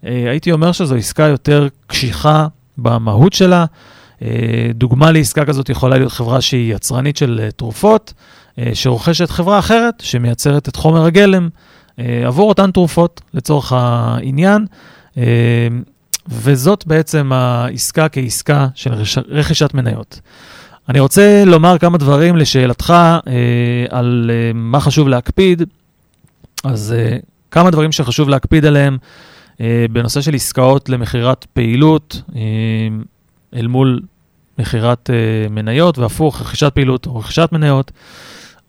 [0.05, 3.65] אה, הייתי אומר שזו עסקה יותר קשיחה במהות שלה.
[4.73, 8.13] דוגמה לעסקה כזאת יכולה להיות חברה שהיא יצרנית של תרופות,
[8.73, 11.49] שרוכשת חברה אחרת שמייצרת את חומר הגלם
[11.97, 14.65] עבור אותן תרופות לצורך העניין.
[16.27, 18.91] וזאת בעצם העסקה כעסקה של
[19.27, 20.19] רכישת מניות.
[20.89, 23.23] אני רוצה לומר כמה דברים לשאלתך אה,
[23.89, 25.63] על אה, מה חשוב להקפיד.
[26.63, 27.17] אז אה,
[27.51, 29.07] כמה דברים שחשוב להקפיד עליהם אה,
[29.91, 32.41] בנושא של עסקאות למכירת פעילות אה,
[33.55, 34.01] אל מול
[34.59, 37.91] מכירת אה, מניות, והפוך, רכישת פעילות או רכישת מניות.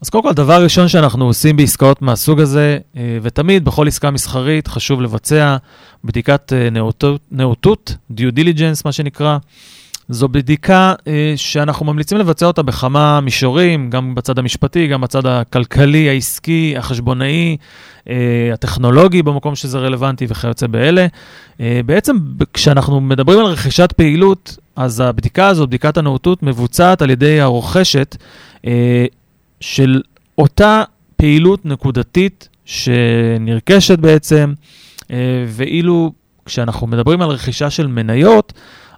[0.01, 4.69] אז קודם כל, דבר ראשון שאנחנו עושים בעסקאות מהסוג הזה, אה, ותמיד בכל עסקה מסחרית
[4.69, 5.57] חשוב לבצע
[6.05, 9.39] בדיקת אה, נאותות, נאותות, due diligence, מה שנקרא.
[10.09, 16.09] זו בדיקה אה, שאנחנו ממליצים לבצע אותה בכמה מישורים, גם בצד המשפטי, גם בצד הכלכלי,
[16.09, 17.57] העסקי, החשבונאי,
[18.09, 21.07] אה, הטכנולוגי במקום שזה רלוונטי וכיוצא באלה.
[21.61, 22.17] אה, בעצם
[22.55, 28.17] כשאנחנו מדברים על רכישת פעילות, אז הבדיקה הזו, בדיקת הנאותות, מבוצעת על ידי הרוכשת
[28.67, 29.07] אה,
[29.61, 30.03] של
[30.39, 30.83] אותה
[31.17, 34.53] פעילות נקודתית שנרכשת בעצם,
[35.11, 35.17] אה,
[35.49, 36.13] ואילו
[36.45, 38.53] כשאנחנו מדברים על רכישה של מניות,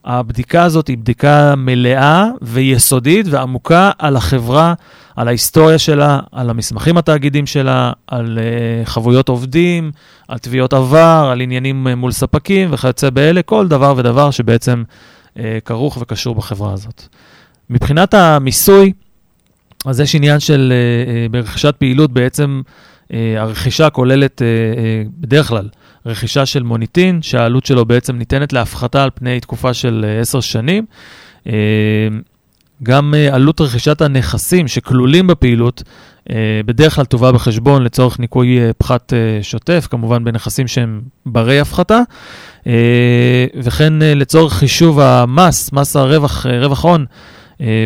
[0.04, 4.74] הבדיקה הזאת היא בדיקה מלאה ויסודית ועמוקה על החברה,
[5.16, 9.90] על ההיסטוריה שלה, על המסמכים התאגידים שלה, על uh, חבויות עובדים,
[10.28, 14.82] על תביעות עבר, על עניינים uh, מול ספקים וכיוצא באלה, כל דבר ודבר שבעצם
[15.34, 17.02] uh, כרוך וקשור בחברה הזאת.
[17.70, 18.92] מבחינת המיסוי,
[19.86, 20.72] אז יש עניין של,
[21.28, 22.62] uh, ברכישת פעילות בעצם,
[23.36, 24.42] הרכישה כוללת
[25.18, 25.68] בדרך כלל
[26.06, 30.84] רכישה של מוניטין, שהעלות שלו בעצם ניתנת להפחתה על פני תקופה של אה, עשר שנים.
[31.46, 31.52] אה,
[32.82, 35.82] גם אה, עלות רכישת הנכסים שכלולים בפעילות,
[36.66, 39.12] בדרך כלל תובא בחשבון לצורך ניכוי אה, פחת
[39.42, 42.00] שוטף, כמובן בנכסים שהם ברי הפחתה,
[43.62, 47.04] וכן לצורך חישוב המס, מס הרווח, רווח הון,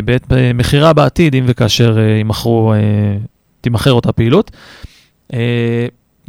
[0.05, 2.73] בעת מכירה בעתיד, אם וכאשר יימכרו,
[3.61, 4.51] תימכר אותה פעילות.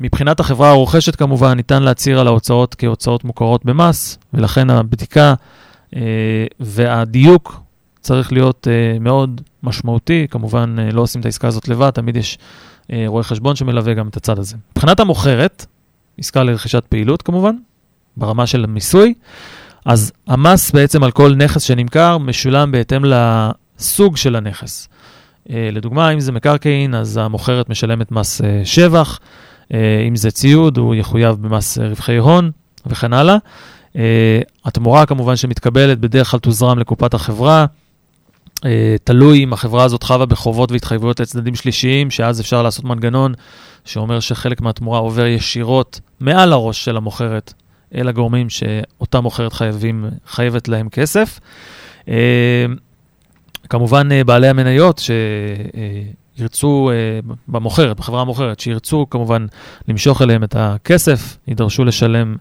[0.00, 5.34] מבחינת החברה הרוכשת כמובן, ניתן להצהיר על ההוצאות כהוצאות מוכרות במס, ולכן הבדיקה
[5.96, 6.00] אה,
[6.60, 7.60] והדיוק
[8.00, 10.26] צריך להיות אה, מאוד משמעותי.
[10.30, 12.38] כמובן, אה, לא עושים את העסקה הזאת לבד, תמיד יש
[12.92, 14.56] אה, רואה חשבון שמלווה גם את הצד הזה.
[14.72, 15.66] מבחינת המוכרת,
[16.18, 17.56] עסקה לרכישת פעילות כמובן,
[18.16, 19.14] ברמה של מיסוי,
[19.84, 24.88] אז המס בעצם על כל נכס שנמכר משולם בהתאם לסוג של הנכס.
[25.50, 29.18] אה, לדוגמה, אם זה מקרקעין, אז המוכרת משלמת מס אה, שבח,
[30.08, 32.50] אם זה ציוד, הוא יחויב במס אה, רווחי הון
[32.86, 33.36] וכן הלאה.
[33.96, 37.66] אה, התמורה כמובן שמתקבלת בדרך כלל תוזרם לקופת החברה.
[38.64, 43.34] אה, תלוי אם החברה הזאת חבה בחובות והתחייבויות לצדדים שלישיים, שאז אפשר לעשות מנגנון
[43.84, 47.54] שאומר שחלק מהתמורה עובר ישירות מעל הראש של המוכרת
[47.94, 51.40] אל הגורמים שאותה מוכרת חייבים, חייבת להם כסף.
[52.08, 52.66] אה,
[53.68, 54.98] כמובן, אה, בעלי המניות
[56.40, 59.46] שירצו, אה, במוכרת, בחברה המוכרת, שירצו כמובן
[59.88, 62.36] למשוך אליהם את הכסף, יידרשו לשלם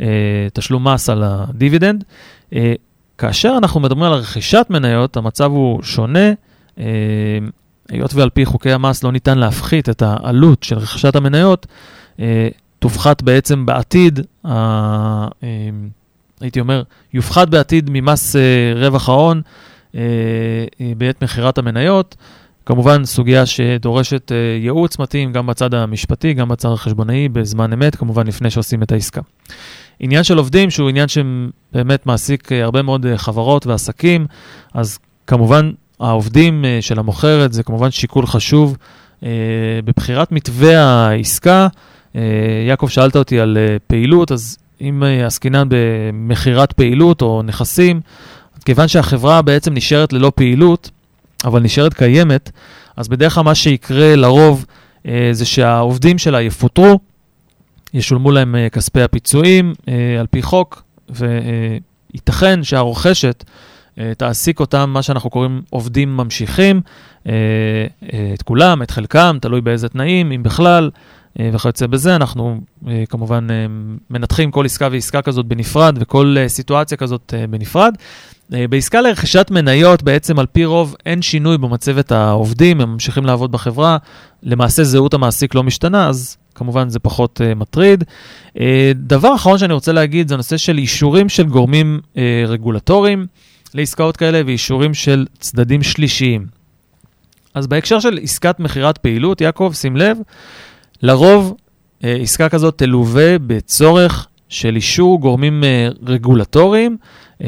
[0.00, 0.06] אה,
[0.52, 2.04] תשלום מס על הדיבידנד.
[2.54, 2.72] אה,
[3.18, 6.32] כאשר אנחנו מדברים על רכישת מניות, המצב הוא שונה.
[7.88, 11.66] היות ועל פי חוקי המס לא ניתן להפחית את העלות של רכישת המניות,
[12.78, 14.20] תופחת בעצם בעתיד,
[16.40, 18.36] הייתי אומר, יופחת בעתיד ממס
[18.76, 19.42] רווח ההון
[20.96, 22.16] בעת מכירת המניות.
[22.66, 28.26] כמובן, סוגיה שדורשת אה, ייעוץ מתאים גם בצד המשפטי, גם בצד החשבונאי, בזמן אמת, כמובן
[28.26, 29.20] לפני שעושים את העסקה.
[30.00, 34.26] עניין של עובדים, שהוא עניין שבאמת מעסיק אה, הרבה מאוד אה, חברות ועסקים,
[34.74, 35.70] אז כמובן
[36.00, 38.76] העובדים של המוכרת זה כמובן שיקול חשוב
[39.84, 41.68] בבחירת מתווה העסקה.
[42.68, 48.00] יעקב, שאלת אותי על פעילות, אז אם עסקינן במכירת פעילות או נכסים,
[48.64, 50.90] כיוון שהחברה בעצם נשארת ללא פעילות,
[51.44, 52.50] אבל נשארת קיימת,
[52.96, 54.66] אז בדרך כלל מה שיקרה לרוב
[55.06, 56.98] אה, זה שהעובדים שלה יפוטרו,
[57.94, 63.44] ישולמו להם אה, כספי הפיצויים אה, על פי חוק, וייתכן שהרוכשת
[63.98, 66.80] אה, תעסיק אותם, מה שאנחנו קוראים עובדים ממשיכים,
[67.26, 67.32] אה,
[68.12, 71.00] אה, את כולם, את חלקם, תלוי באיזה תנאים, אם בכלל, אה,
[71.38, 72.16] וכיוצא בזה.
[72.16, 73.66] אנחנו אה, כמובן אה,
[74.10, 77.94] מנתחים כל עסקה ועסקה כזאת בנפרד, וכל אה, סיטואציה כזאת אה, בנפרד.
[78.54, 83.52] אה, בעסקה לרכישת מניות, בעצם על פי רוב אין שינוי במצבת העובדים, הם ממשיכים לעבוד
[83.52, 83.96] בחברה,
[84.42, 88.04] למעשה זהות המעסיק לא משתנה, אז כמובן זה פחות מטריד.
[88.94, 92.00] דבר אחרון שאני רוצה להגיד זה הנושא של אישורים של גורמים
[92.46, 93.26] רגולטוריים
[93.74, 96.46] לעסקאות כאלה ואישורים של צדדים שלישיים.
[97.54, 100.18] אז בהקשר של עסקת מכירת פעילות, יעקב, שים לב,
[101.04, 106.96] לרוב uh, עסקה כזאת תלווה בצורך של אישור גורמים uh, רגולטוריים
[107.38, 107.44] uh,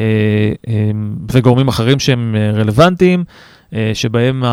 [1.32, 3.24] וגורמים אחרים שהם רלוונטיים.
[3.74, 4.44] אה, שבהם.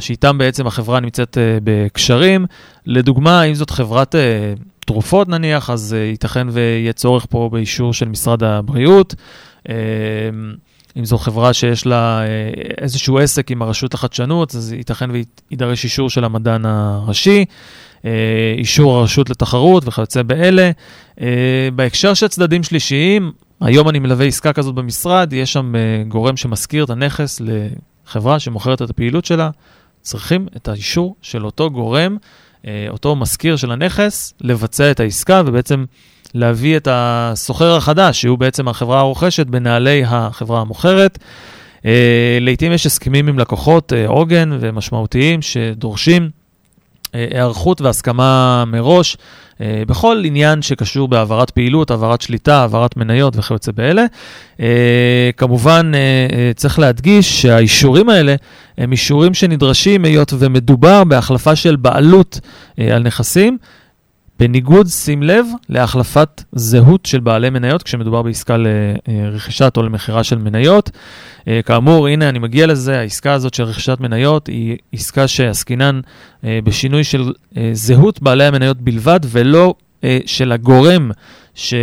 [0.00, 2.46] שאיתם בעצם החברה נמצאת אה, בקשרים.
[2.86, 4.54] לדוגמה, אם זאת חברת אה,
[4.86, 9.14] תרופות נניח, אז ייתכן ויהיה צורך פה באישור של משרד הבריאות.
[10.98, 12.22] אם זו חברה שיש לה
[12.78, 17.44] איזשהו עסק עם הרשות לחדשנות, אז ייתכן ויידרש אישור של המדען הראשי,
[18.58, 20.70] אישור הרשות לתחרות וכיוצא באלה.
[21.74, 25.72] בהקשר של צדדים שלישיים, היום אני מלווה עסקה כזאת במשרד, יש שם
[26.08, 27.40] גורם שמשכיר את הנכס
[28.06, 29.50] חברה שמוכרת את הפעילות שלה,
[30.02, 32.16] צריכים את האישור של אותו גורם,
[32.66, 35.84] אה, אותו משכיר של הנכס, לבצע את העסקה ובעצם
[36.34, 41.18] להביא את הסוחר החדש, שהוא בעצם החברה הרוכשת, בנעלי החברה המוכרת.
[41.86, 46.30] אה, לעתים יש הסכמים עם לקוחות אה, עוגן ומשמעותיים שדורשים
[47.12, 49.16] היערכות והסכמה מראש
[49.60, 54.04] אה, בכל עניין שקשור בהעברת פעילות, העברת שליטה, העברת מניות וכיוצא באלה.
[54.60, 58.34] אה, כמובן, אה, צריך להדגיש שהאישורים האלה
[58.78, 62.40] הם אישורים שנדרשים היות ומדובר בהחלפה של בעלות
[62.78, 63.58] על נכסים.
[64.38, 68.56] בניגוד, שים לב, להחלפת זהות של בעלי מניות כשמדובר בעסקה
[69.06, 70.90] לרכישת או למכירה של מניות.
[71.66, 76.00] כאמור, הנה אני מגיע לזה, העסקה הזאת של רכישת מניות היא עסקה שעסקינן
[76.44, 77.32] בשינוי של
[77.72, 79.74] זהות בעלי המניות בלבד ולא
[80.26, 81.10] של הגורם
[81.54, 81.78] ש, אה,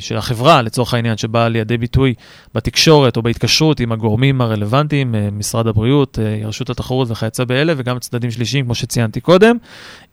[0.00, 2.14] של החברה, לצורך העניין, שבאה לידי ביטוי
[2.54, 7.98] בתקשורת או בהתקשרות עם הגורמים הרלוונטיים, אה, משרד הבריאות, אה, רשות התחרות וכיוצא באלה, וגם
[7.98, 9.56] צדדים שלישיים, כמו שציינתי קודם.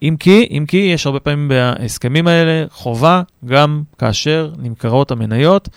[0.01, 5.69] אם כי, אם כי יש הרבה פעמים בהסכמים האלה חובה, גם כאשר נמכרות המניות,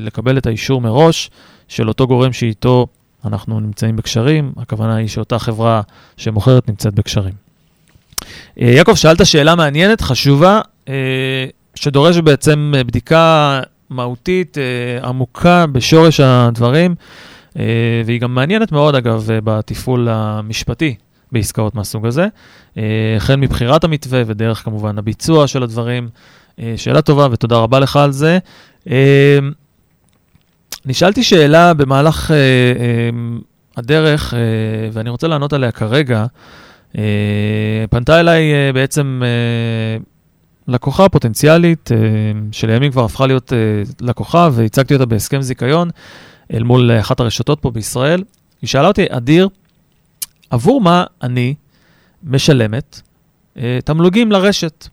[0.00, 1.30] לקבל את האישור מראש
[1.68, 2.86] של אותו גורם שאיתו
[3.24, 5.80] אנחנו נמצאים בקשרים, הכוונה היא שאותה חברה
[6.16, 7.34] שמוכרת נמצאת בקשרים.
[8.56, 10.60] יעקב, שאלת שאלה מעניינת, חשובה.
[11.74, 13.60] שדורש בעצם אה, בדיקה
[13.90, 16.94] מהותית, אה, עמוקה בשורש הדברים,
[17.58, 17.64] אה,
[18.06, 20.94] והיא גם מעניינת מאוד, אגב, בתפעול המשפטי
[21.32, 22.26] בעסקאות מהסוג הזה,
[23.16, 26.08] החל מבחירת המתווה ודרך כמובן הביצוע של הדברים.
[26.76, 28.38] שאלה טובה ותודה רבה לך על זה.
[30.86, 32.30] נשאלתי שאלה במהלך
[33.76, 34.34] הדרך,
[34.92, 36.26] ואני רוצה לענות עליה כרגע.
[37.90, 39.22] פנתה אליי בעצם
[40.68, 41.96] לקוחה פוטנציאלית, אה,
[42.52, 43.58] שלימים כבר הפכה להיות אה,
[44.00, 45.90] לקוחה, והצגתי אותה בהסכם זיכיון
[46.52, 48.22] אל מול אחת הרשתות פה בישראל.
[48.62, 49.48] היא שאלה אותי, אדיר,
[50.50, 51.54] עבור מה אני
[52.24, 53.00] משלמת
[53.56, 54.88] אה, תמלוגים לרשת?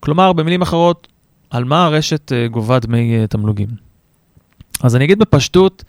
[0.00, 1.08] כלומר, במילים אחרות,
[1.50, 3.68] על מה הרשת גובה דמי תמלוגים?
[4.82, 5.84] אז אני אגיד בפשטות,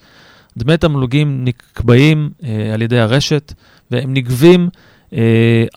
[0.57, 2.30] דמי תמלוגים נקבעים
[2.73, 3.53] על ידי הרשת,
[3.91, 4.69] והם נגבים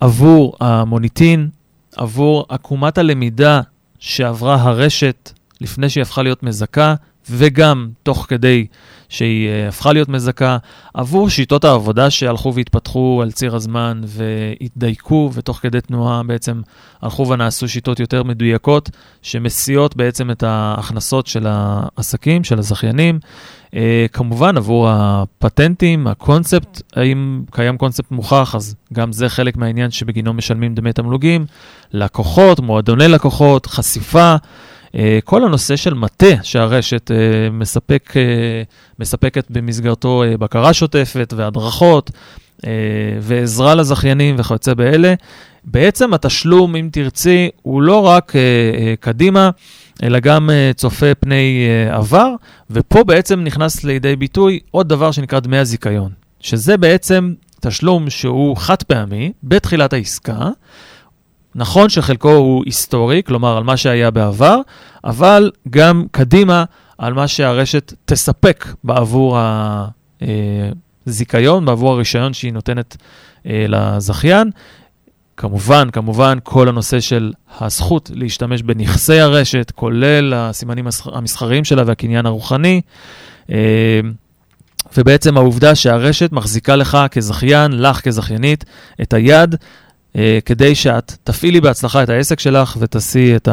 [0.01, 1.49] עבור המוניטין,
[1.97, 3.61] עבור עקומת הלמידה
[3.99, 6.95] שעברה הרשת לפני שהיא הפכה להיות מזכה,
[7.31, 8.67] וגם תוך כדי
[9.09, 10.57] שהיא uh, הפכה להיות מזכה,
[10.95, 16.61] עבור שיטות העבודה שהלכו והתפתחו על ציר הזמן והתדייקו, ותוך כדי תנועה בעצם
[17.03, 18.91] הלכו ונעשו שיטות יותר מדויקות,
[19.23, 23.19] שמסיעות בעצם את ההכנסות של העסקים, של הזכיינים.
[23.67, 23.75] Uh,
[24.13, 30.75] כמובן, עבור הפטנטים, הקונספט, האם קיים קונספט מוכח, אז גם זה חלק מהעניין שבגינו משלמים
[30.75, 31.47] דמי תמלוגים.
[31.93, 34.37] לקוחות, מועדוני לקוחות, חשיפה.
[34.95, 37.17] אה, כל הנושא של מטה שהרשת אה,
[37.51, 38.23] מספק, אה,
[38.99, 42.11] מספקת במסגרתו בקרה שוטפת והדרכות
[43.21, 45.15] ועזרה לזכיינים וכיוצא באלה,
[45.65, 48.33] בעצם התשלום, אם תרצי, הוא לא רק
[49.01, 49.51] קדימה,
[50.03, 52.35] אלא גם צופה פני עבר,
[52.71, 56.11] ופה בעצם נכנס לידי ביטוי עוד דבר שנקרא דמי הזיכיון,
[56.41, 60.49] שזה בעצם תשלום שהוא חד פעמי בתחילת העסקה,
[61.59, 64.61] נכון שחלקו הוא היסטורי, כלומר על מה שהיה בעבר,
[65.05, 66.65] אבל גם קדימה
[66.99, 69.39] על מה שהרשת תספק בעבור
[71.07, 72.97] הזיכיון, בעבור הרישיון שהיא נותנת
[73.47, 74.51] אה, לזכיין.
[75.37, 82.81] כמובן, כמובן, כל הנושא של הזכות להשתמש בנכסי הרשת, כולל הסימנים המסחריים שלה והקניין הרוחני.
[83.51, 84.01] אה,
[84.97, 88.65] ובעצם העובדה שהרשת מחזיקה לך כזכיין, לך כזכיינית,
[89.03, 89.55] את היד
[90.45, 93.49] כדי שאת תפעילי בהצלחה את העסק שלך ותעשי את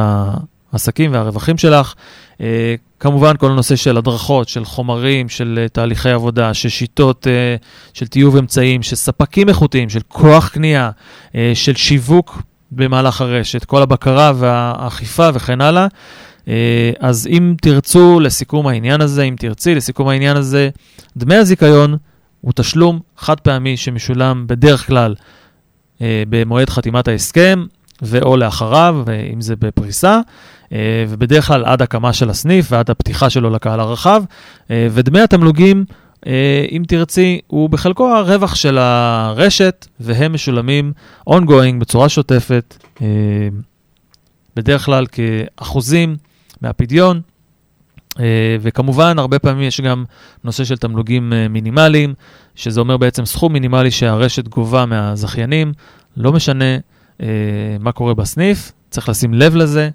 [0.74, 1.94] העסקים והרווחים שלך.
[2.42, 7.28] אה, כמובן, כל הנושא של הדרכות, של חומרים, של אה, תהליכי עבודה, של שיטות
[7.94, 10.92] של טיוב אמצעים, של ספקים איכותיים, של כוח קנייה,
[11.54, 12.42] של שיווק
[12.72, 15.88] במהלך הרשת, כל הבקרה והאכיפה וכן הלאה.
[17.00, 20.70] אז אם תרצו לסיכום העניין הזה, אם תרצי לסיכום העניין הזה,
[21.18, 21.98] דמי הזיכיון
[22.42, 25.24] הוא תשלום חד פעמי שמשולם בדרך כלל אה,
[26.02, 27.66] במועד חתימת ההסכם
[28.02, 30.20] ו/או לאחריו, אם זה בפריסה,
[30.74, 34.24] אה, ובדרך כלל עד הקמה של הסניף ועד הפתיחה שלו לקהל הרחב.
[34.72, 35.86] אה, ודמי התמלוגים,
[36.72, 40.94] אם תרצי, הוא בחלקו הרווח של הרשת, והם משולמים
[41.30, 42.78] ongoing בצורה שוטפת,
[44.56, 46.16] בדרך כלל כאחוזים
[46.62, 47.22] מהפדיון.
[48.62, 50.04] וכמובן, הרבה פעמים יש גם
[50.44, 52.14] נושא של תמלוגים מינימליים,
[52.56, 55.74] שזה אומר בעצם סכום מינימלי שהרשת גובה מהזכיינים,
[56.18, 56.78] לא משנה
[57.22, 57.28] אה,
[57.80, 59.90] מה קורה בסניף, צריך לשים לב לזה.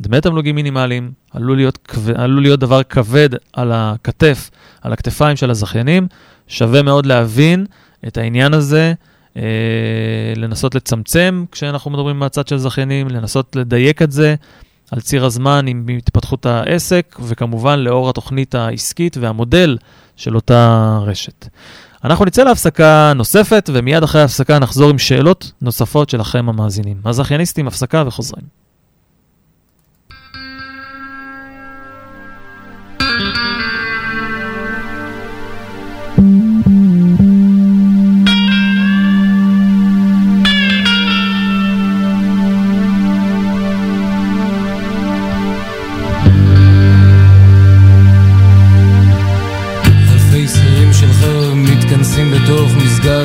[0.00, 4.50] דמי תמלוגים מינימליים עלול להיות, כבד, עלול להיות דבר כבד על הכתף,
[4.82, 6.06] על הכתפיים של הזכיינים.
[6.48, 7.66] שווה מאוד להבין
[8.06, 8.92] את העניין הזה,
[9.36, 9.42] אה,
[10.36, 14.34] לנסות לצמצם כשאנחנו מדברים מהצד של זכיינים, לנסות לדייק את זה
[14.90, 19.78] על ציר הזמן עם התפתחות העסק, וכמובן לאור התוכנית העסקית והמודל
[20.16, 21.48] של אותה רשת.
[22.06, 26.96] אנחנו נצא להפסקה נוספת, ומיד אחרי ההפסקה נחזור עם שאלות נוספות שלכם המאזינים.
[27.04, 28.65] הזכייניסטים, הפסקה וחוזרים.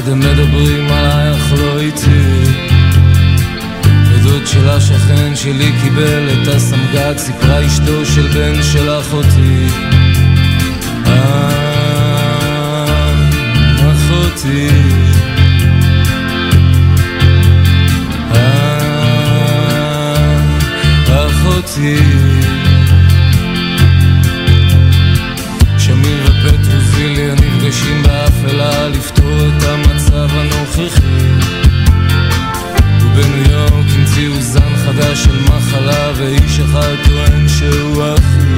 [0.07, 2.71] הם מדברים עלייך לא איתי
[4.23, 9.67] דוד של השכן שלי קיבל את הסמג"ד, סיפרה אשתו של בן של אחותי.
[11.07, 11.51] אה,
[13.77, 14.69] אחותי.
[18.35, 18.77] אה,
[21.07, 22.70] אחותי.
[27.71, 31.07] נפגשים באפלה לפתור את המצב הנוכחי.
[33.01, 38.51] ובניו יורק המציאו זן חדש של מחלה ואיש אחד טוען שהוא אחי.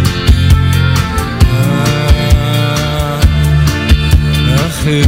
[4.68, 5.02] אחי.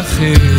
[0.00, 0.57] אחי.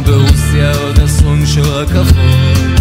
[0.00, 2.80] ברוסיה עוד אסון שרק אחות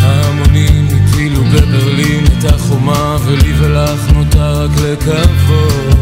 [0.00, 5.97] ההמונים הטילו בברלין את החומה ולי ולך נותר רק לקוות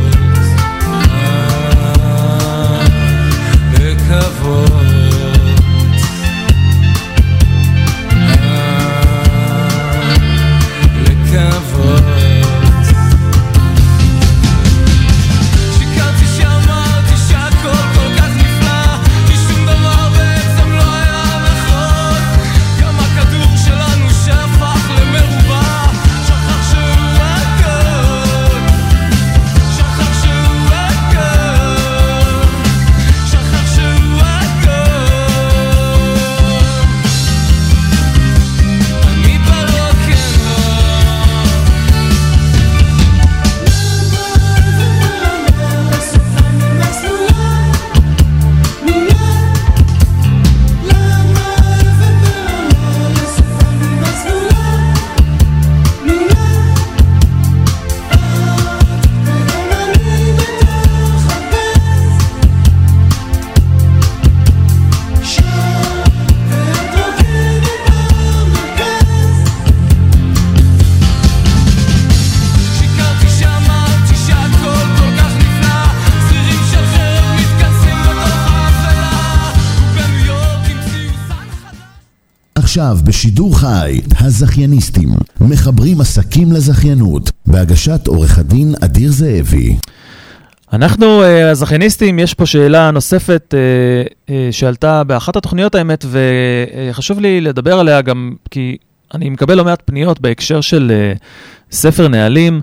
[83.16, 85.08] בשידור חי, הזכייניסטים,
[85.40, 89.76] מחברים עסקים לזכיינות, בהגשת עורך הדין אדיר זאבי.
[90.72, 97.40] אנחנו, אה, הזכייניסטים, יש פה שאלה נוספת אה, אה, שעלתה באחת התוכניות האמת, וחשוב לי
[97.40, 98.76] לדבר עליה גם כי
[99.14, 100.92] אני מקבל לא מעט פניות בהקשר של
[101.70, 102.60] ספר נהלים,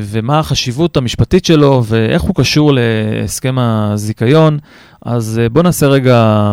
[0.00, 4.58] ומה החשיבות המשפטית שלו, ואיך הוא קשור להסכם הזיכיון.
[5.02, 6.52] אז בואו נעשה רגע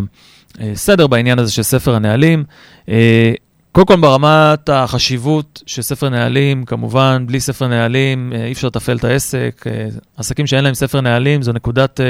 [0.76, 2.44] סדר בעניין הזה של ספר הנהלים.
[2.90, 3.34] אה,
[3.72, 8.98] קודם כל ברמת החשיבות של ספר נהלים, כמובן, בלי ספר נהלים אה, אי אפשר לתפעל
[8.98, 9.64] את העסק.
[9.68, 9.88] אה,
[10.18, 12.06] עסקים שאין להם ספר נהלים זו נקודת אה,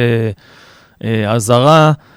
[1.03, 2.12] אה, אזהרה, אה,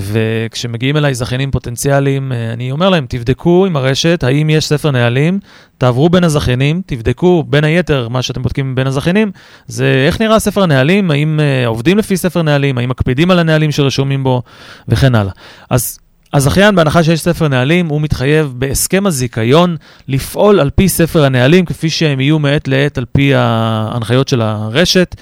[0.00, 5.38] וכשמגיעים אליי זכיינים פוטנציאליים, אה, אני אומר להם, תבדקו עם הרשת האם יש ספר נהלים,
[5.78, 9.30] תעברו בין הזכיינים, תבדקו, בין היתר, מה שאתם בודקים בין הזכיינים,
[9.66, 13.72] זה איך נראה ספר הנהלים, האם אה, עובדים לפי ספר נהלים, האם מקפידים על הנהלים
[13.72, 14.42] שרשומים בו,
[14.88, 15.32] וכן הלאה.
[15.70, 15.98] אז
[16.32, 19.76] הזכיין, בהנחה שיש ספר נהלים, הוא מתחייב בהסכם הזיכיון
[20.08, 25.16] לפעול על פי ספר הנהלים, כפי שהם יהיו מעת לעת על פי ההנחיות של הרשת.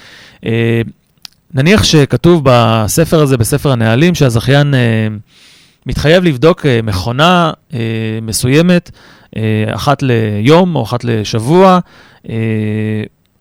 [1.54, 5.08] נניח שכתוב בספר הזה, בספר הנהלים, שהזכיין אה,
[5.86, 7.78] מתחייב לבדוק אה, מכונה אה,
[8.22, 8.90] מסוימת
[9.36, 9.42] אה,
[9.74, 11.78] אחת ליום או אחת לשבוע,
[12.28, 12.34] אה,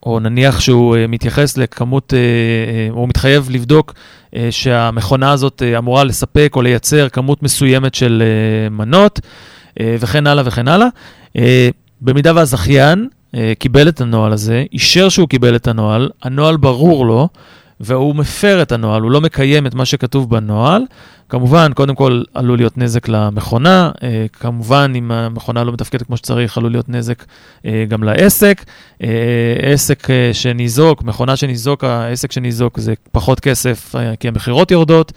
[0.06, 3.94] או נניח שהוא אה, מתייחס לכמות, אה, אה, הוא מתחייב לבדוק
[4.36, 9.20] אה, שהמכונה הזאת אה, אמורה לספק או לייצר כמות מסוימת של אה, מנות,
[9.80, 10.86] אה, וכן הלאה וכן הלאה.
[11.36, 11.68] אה,
[12.00, 17.28] במידה והזכיין אה, קיבל את הנוהל הזה, אישר שהוא קיבל את הנוהל, הנוהל ברור לו,
[17.80, 20.82] והוא מפר את הנוהל, הוא לא מקיים את מה שכתוב בנוהל.
[21.28, 26.58] כמובן, קודם כל עלול להיות נזק למכונה, אה, כמובן, אם המכונה לא מתפקדת כמו שצריך,
[26.58, 27.24] עלול להיות נזק
[27.66, 28.64] אה, גם לעסק.
[29.02, 29.08] אה,
[29.62, 35.12] עסק שניזוק, מכונה שניזוק, העסק שניזוק זה פחות כסף, כי המכירות יורדות.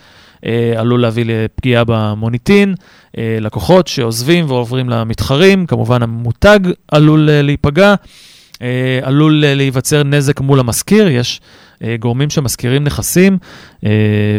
[0.77, 2.75] עלול להביא לפגיעה במוניטין,
[3.17, 6.59] לקוחות שעוזבים ועוברים למתחרים, כמובן המותג
[6.91, 7.95] עלול להיפגע.
[9.01, 11.41] עלול להיווצר נזק מול המשכיר, יש
[11.99, 13.37] גורמים שמשכירים נכסים,
[13.85, 13.89] אה,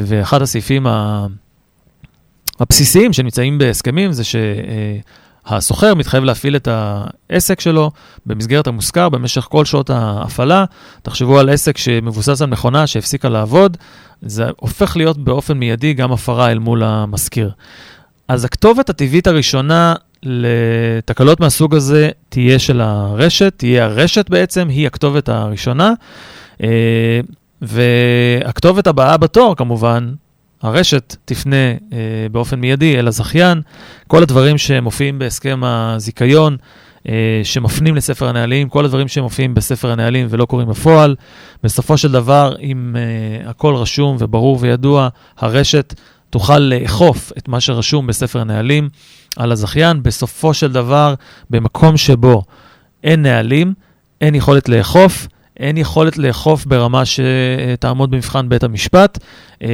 [0.05, 0.86] ואחד הסעיפים.
[2.61, 6.68] הבסיסיים שנמצאים בהסכמים זה שהסוחר מתחייב להפעיל את
[7.30, 7.90] העסק שלו
[8.26, 10.64] במסגרת המושכר במשך כל שעות ההפעלה.
[11.03, 13.76] תחשבו על עסק שמבוסס על מכונה שהפסיקה לעבוד,
[14.22, 17.51] זה הופך להיות באופן מיידי גם הפרה אל מול המשכיר.
[18.28, 25.28] אז הכתובת הטבעית הראשונה לתקלות מהסוג הזה תהיה של הרשת, תהיה הרשת בעצם, היא הכתובת
[25.28, 25.92] הראשונה.
[26.63, 27.21] אה,
[27.63, 30.15] והכתובת הבאה בתור, כמובן,
[30.63, 31.57] הרשת תפנה
[31.93, 33.61] אה, באופן מיידי אל הזכיין.
[34.09, 36.57] כל הדברים שמופיעים בהסכם הזיכיון,
[37.09, 41.17] אה, שמפנים לספר הנהלים, כל הדברים שמופיעים בספר הנהלים ולא קורים בפועל.
[41.63, 45.95] בסופו של דבר, אם אה, הכל רשום וברור וידוע, הרשת
[46.31, 48.89] תוכל לאכוף את מה שרשום בספר הנהלים
[49.37, 50.03] על הזכיין.
[50.03, 51.15] בסופו של דבר,
[51.51, 52.43] במקום שבו
[53.05, 53.75] אין נהלים,
[54.21, 55.29] אין יכולת לאכוף,
[55.61, 59.19] אין יכולת לאכוף ברמה שתעמוד במבחן בית המשפט,
[59.63, 59.69] אה,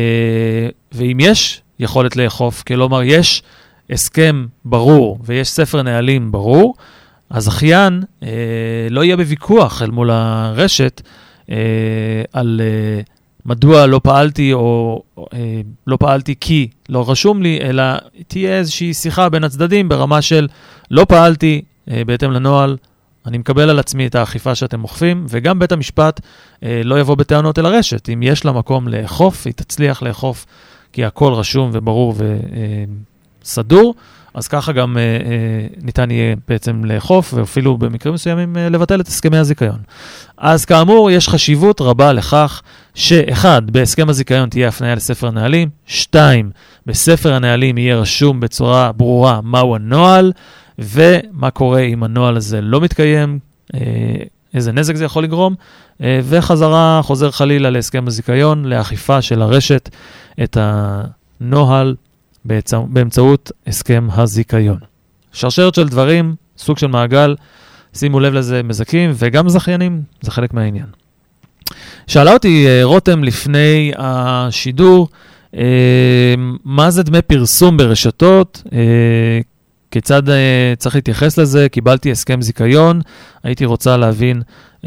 [0.93, 3.43] ואם יש יכולת לאכוף, כלומר יש
[3.91, 6.75] הסכם ברור ויש ספר נהלים ברור,
[7.31, 8.29] הזכיין אה,
[8.91, 11.03] לא יהיה בוויכוח אל מול הרשת
[11.51, 11.57] אה,
[12.33, 12.61] על
[13.47, 15.03] מדוע לא פעלתי או
[15.87, 17.83] לא פעלתי כי לא רשום לי, אלא
[18.29, 20.49] תהיה איזושהי שיחה בין הצדדים ברמה של
[20.91, 22.77] לא פעלתי בהתאם לנוהל,
[23.27, 26.21] אני מקבל על עצמי את האכיפה שאתם אוכפים, וגם בית המשפט
[26.63, 28.09] אה, לא יבוא בטענות אל הרשת.
[28.09, 30.47] אם יש לה מקום לאכוף, היא תצליח לאכוף,
[30.93, 32.15] כי הכל רשום וברור
[33.43, 33.95] וסדור,
[34.35, 39.09] אז ככה גם אה, אה, ניתן יהיה בעצם לאכוף, ואפילו במקרים מסוימים אה, לבטל את
[39.09, 39.79] הסכמי הזיכיון.
[40.39, 42.63] אז כאמור, יש חשיבות רבה לכך
[42.95, 46.51] שאחד, בהסכם הזיכיון תהיה הפניה לספר הנהלים, שתיים,
[46.87, 50.33] בספר הנהלים יהיה רשום בצורה ברורה מהו הנוהל,
[50.79, 53.39] ומה קורה אם הנוהל הזה לא מתקיים,
[53.75, 53.81] אה,
[54.55, 55.55] איזה נזק זה יכול לגרום,
[56.03, 59.89] אה, וחזרה, חוזר חלילה להסכם הזיכיון, לאכיפה של הרשת
[60.43, 61.95] את הנוהל
[62.89, 64.79] באמצעות הסכם הזיכיון.
[65.33, 67.37] שרשרת של דברים, סוג של מעגל,
[67.95, 70.87] שימו לב לזה מזכים וגם זכיינים, זה חלק מהעניין.
[72.07, 75.09] שאלה אותי אה, רותם לפני השידור,
[76.65, 78.63] מה זה דמי פרסום ברשתות?
[79.91, 80.33] כיצד uh,
[80.79, 81.69] צריך להתייחס לזה?
[81.69, 83.01] קיבלתי הסכם זיכיון,
[83.43, 84.43] הייתי רוצה להבין
[84.83, 84.87] uh,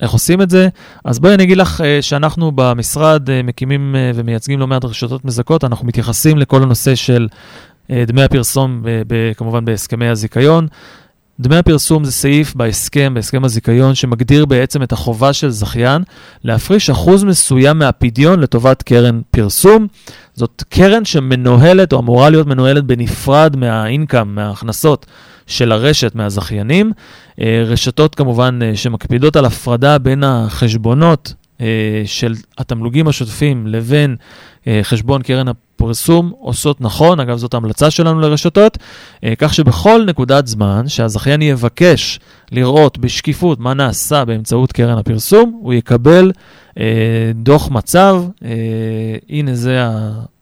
[0.00, 0.68] איך עושים את זה.
[1.04, 5.24] אז בואי אני אגיד לך uh, שאנחנו במשרד uh, מקימים uh, ומייצגים לא מעט רשתות
[5.24, 10.66] מזכות, אנחנו מתייחסים לכל הנושא של uh, דמי הפרסום, ב- ב- כמובן בהסכמי הזיכיון.
[11.40, 16.02] דמי הפרסום זה סעיף בהסכם, בהסכם הזיכיון, שמגדיר בעצם את החובה של זכיין
[16.44, 19.86] להפריש אחוז מסוים מהפדיון לטובת קרן פרסום.
[20.40, 25.06] זאת קרן שמנוהלת או אמורה להיות מנוהלת בנפרד מהאינקאם, מההכנסות
[25.46, 26.92] של הרשת, מהזכיינים.
[27.40, 31.66] אה, רשתות כמובן אה, שמקפידות על הפרדה בין החשבונות אה,
[32.06, 34.16] של התמלוגים השוטפים לבין
[34.82, 35.48] חשבון קרן
[35.80, 38.78] הפרסום עושות נכון, אגב זאת ההמלצה שלנו לרשתות,
[39.38, 42.20] כך שבכל נקודת זמן שהזכיין יבקש
[42.52, 46.32] לראות בשקיפות מה נעשה באמצעות קרן הפרסום, הוא יקבל
[46.78, 46.84] אה,
[47.34, 48.50] דוח מצב, אה,
[49.28, 49.84] הנה זה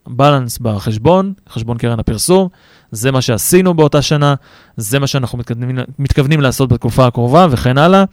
[0.06, 2.48] הבלנס בחשבון, חשבון קרן הפרסום,
[2.92, 4.34] זה מה שעשינו באותה שנה,
[4.76, 8.04] זה מה שאנחנו מתכוונים, מתכוונים לעשות בתקופה הקרובה וכן הלאה.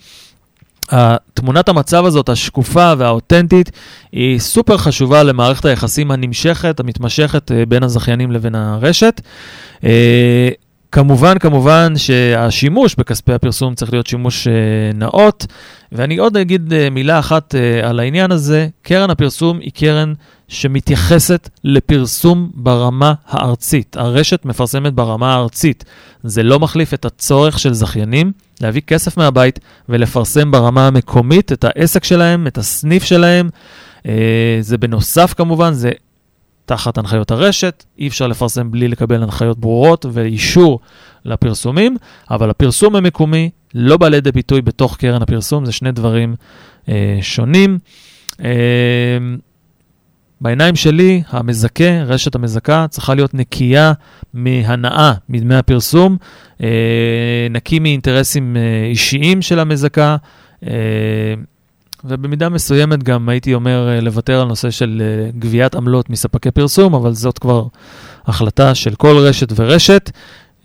[1.33, 3.71] תמונת המצב הזאת, השקופה והאותנטית,
[4.11, 9.21] היא סופר חשובה למערכת היחסים הנמשכת, המתמשכת אה, בין הזכיינים לבין הרשת.
[10.97, 15.45] אה, כמובן, כמובן שהשימוש בכספי הפרסום צריך להיות שימוש uh, נאות,
[15.91, 18.67] ואני עוד אגיד uh, מילה אחת uh, על העניין הזה.
[18.81, 20.13] קרן הפרסום היא קרן
[20.47, 23.97] שמתייחסת לפרסום ברמה הארצית.
[23.97, 25.85] הרשת מפרסמת ברמה הארצית.
[26.23, 28.31] זה לא מחליף את הצורך של זכיינים
[28.61, 33.49] להביא כסף מהבית ולפרסם ברמה המקומית את העסק שלהם, את הסניף שלהם.
[34.61, 35.91] זה בנוסף כמובן, זה
[36.65, 40.79] תחת הנחיות הרשת, אי אפשר לפרסם בלי לקבל הנחיות ברורות ואישור
[41.25, 41.97] לפרסומים,
[42.31, 46.35] אבל הפרסום המקומי לא בא לידי ביטוי בתוך קרן הפרסום, זה שני דברים
[46.89, 47.79] אה, שונים.
[48.43, 48.49] אה,
[50.41, 53.93] בעיניים שלי, המזכה, רשת המזכה, צריכה להיות נקייה
[54.33, 56.17] מהנאה מדמי הפרסום,
[56.63, 60.15] אה, נקי מאינטרסים אה, אישיים של המזכה.
[60.67, 60.71] אה,
[62.07, 66.93] ובמידה מסוימת גם הייתי אומר אה, לוותר על נושא של אה, גביית עמלות מספקי פרסום,
[66.93, 67.67] אבל זאת כבר
[68.25, 70.11] החלטה של כל רשת ורשת.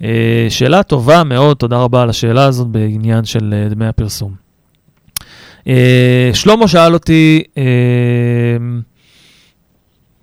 [0.02, 4.34] אה, שאלה טובה מאוד, תודה רבה על השאלה הזאת בעניין של דמי הפרסום.
[6.32, 7.42] שלמה שאל אותי,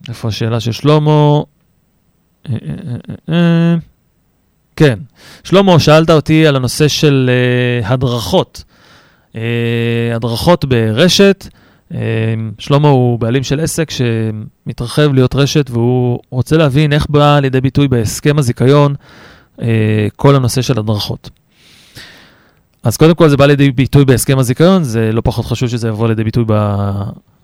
[0.10, 1.42] איפה השאלה של שלמה?
[4.76, 5.00] כן,
[5.44, 7.30] שלמה, שאלת אותי על הנושא של
[7.84, 8.64] הדרכות.
[9.38, 11.48] אה, הדרכות ברשת.
[11.94, 12.00] אה,
[12.60, 17.88] שלמה הוא בעלים של עסק שמתרחב להיות רשת והוא רוצה להבין איך בא לידי ביטוי
[17.88, 18.96] בהסכם הזיכיון
[19.62, 21.30] אה, כל הנושא של הדרכות.
[22.84, 26.08] אז קודם כל זה בא לידי ביטוי בהסכם הזיכיון, זה לא פחות חשוב שזה יבוא
[26.08, 26.46] לידי ביטוי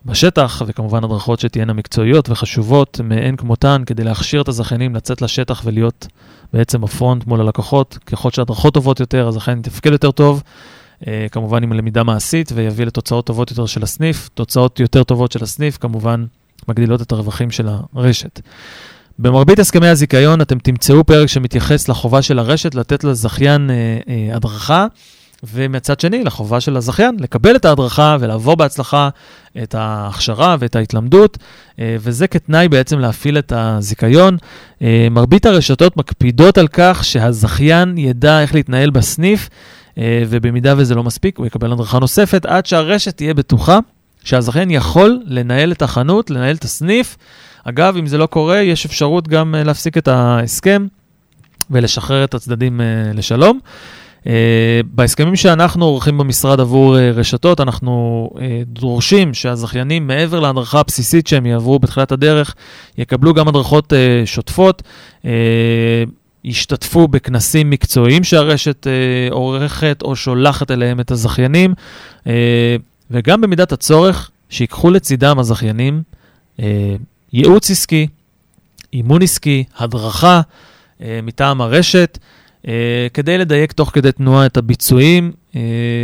[0.05, 6.07] בשטח, וכמובן הדרכות שתהיינה מקצועיות וחשובות מאין כמותן, כדי להכשיר את הזכיינים לצאת לשטח ולהיות
[6.53, 7.97] בעצם הפרונט מול הלקוחות.
[8.05, 10.43] ככל שהדרכות טובות יותר, הזכיין יתפקד יותר טוב,
[11.31, 14.29] כמובן עם למידה מעשית, ויביא לתוצאות טובות יותר של הסניף.
[14.33, 16.25] תוצאות יותר טובות של הסניף, כמובן,
[16.67, 18.41] מגדילות את הרווחים של הרשת.
[19.19, 23.75] במרבית הסכמי הזיכיון אתם תמצאו פרק שמתייחס לחובה של הרשת לתת לזכיין אה,
[24.07, 24.87] אה, הדרכה,
[25.53, 29.09] ומצד שני, לחובה של הזכיין לקבל את ההדרכה ולעבור בהצלחה
[29.63, 31.37] את ההכשרה ואת ההתלמדות,
[31.79, 34.37] אה, וזה כתנאי בעצם להפעיל את הזיכיון.
[34.81, 39.55] אה, מרבית הרשתות מקפידות על כך שהזכיין ידע איך להתנהל בסניף, אה,
[39.99, 43.79] ובמידה וזה לא מספיק, הוא יקבל הדרכה נוספת עד שהרשת תהיה בטוחה
[44.23, 47.17] שהזכיין יכול לנהל את החנות, לנהל את הסניף.
[47.63, 50.87] אגב, אם זה לא קורה, יש אפשרות גם אה, להפסיק את ההסכם
[51.71, 53.59] ולשחרר את הצדדים אה, לשלום.
[54.23, 54.25] Uh,
[54.85, 61.45] בהסכמים שאנחנו עורכים במשרד עבור uh, רשתות, אנחנו uh, דורשים שהזכיינים, מעבר להדרכה הבסיסית שהם
[61.45, 62.55] יעברו בתחילת הדרך,
[62.97, 64.83] יקבלו גם הדרכות uh, שוטפות,
[65.21, 65.25] uh,
[66.45, 71.73] ישתתפו בכנסים מקצועיים שהרשת uh, עורכת או שולחת אליהם את הזכיינים,
[72.23, 72.27] uh,
[73.11, 76.01] וגם במידת הצורך, שיקחו לצידם הזכיינים
[76.57, 76.61] uh,
[77.33, 78.07] ייעוץ עסקי,
[78.93, 80.41] אימון עסקי, הדרכה
[80.99, 82.17] uh, מטעם הרשת.
[82.63, 82.65] Uh,
[83.13, 85.55] כדי לדייק תוך כדי תנועה את הביצועים, uh,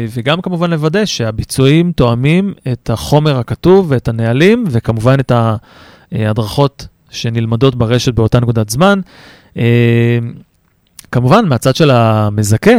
[0.10, 5.32] וגם כמובן לוודא שהביצועים תואמים את החומר הכתוב ואת הנהלים, וכמובן את
[6.12, 9.00] ההדרכות שנלמדות ברשת באותה נקודת זמן.
[9.54, 9.60] Uh,
[11.12, 12.72] כמובן, מהצד של המזכה,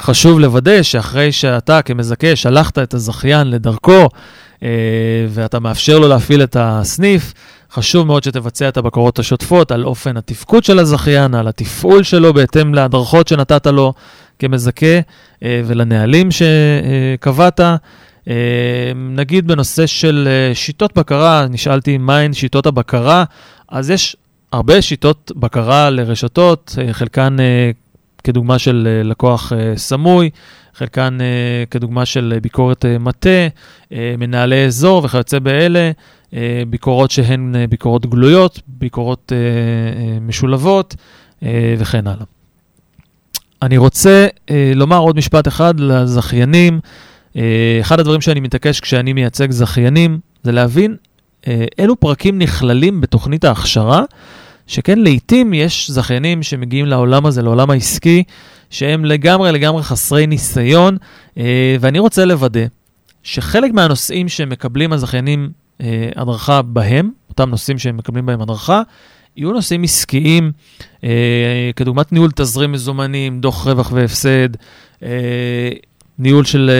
[0.00, 4.62] חשוב לוודא שאחרי שאתה כמזכה שלחת את הזכיין לדרכו, uh,
[5.28, 7.34] ואתה מאפשר לו להפעיל את הסניף,
[7.72, 12.74] חשוב מאוד שתבצע את הבקרות השוטפות על אופן התפקוד של הזכיין, על התפעול שלו בהתאם
[12.74, 13.92] להדרכות שנתת לו
[14.38, 15.00] כמזכה
[15.42, 17.60] אה, ולנהלים שקבעת.
[18.28, 23.24] אה, נגיד בנושא של אה, שיטות בקרה, נשאלתי מהן שיטות הבקרה,
[23.68, 24.16] אז יש
[24.52, 27.36] הרבה שיטות בקרה לרשתות, חלקן
[28.24, 30.30] כדוגמה של לקוח סמוי,
[30.74, 31.18] חלקן
[31.70, 33.48] כדוגמה של ביקורת מטה,
[33.90, 35.90] מנהלי אזור וכיוצא באלה.
[36.34, 40.96] אה, ביקורות שהן אה, ביקורות גלויות, ביקורות אה, משולבות
[41.78, 42.24] וכן הלאה.
[43.62, 44.26] אני רוצה
[44.74, 46.80] לומר עוד משפט אחד לזכיינים.
[47.80, 50.96] אחד הדברים שאני מתעקש כשאני מייצג זכיינים, זה להבין
[51.78, 54.02] אילו פרקים נכללים בתוכנית ההכשרה,
[54.70, 58.22] שכן לעתים יש זכיינים שמגיעים לעולם הזה, לעולם העסקי,
[58.70, 60.96] שהם לגמרי לגמרי חסרי ניסיון,
[61.80, 62.60] ואני רוצה לוודא
[63.22, 65.50] שחלק מהנושאים שמקבלים הזכיינים
[65.80, 68.82] אה, הדרכה בהם, אותם נושאים שהם מקבלים בהם הדרכה,
[69.36, 70.52] יהיו נושאים עסקיים,
[71.04, 74.48] אה, כדוגמת ניהול תזרים מזומנים, דוח רווח והפסד,
[75.02, 75.70] אה,
[76.20, 76.70] ניהול של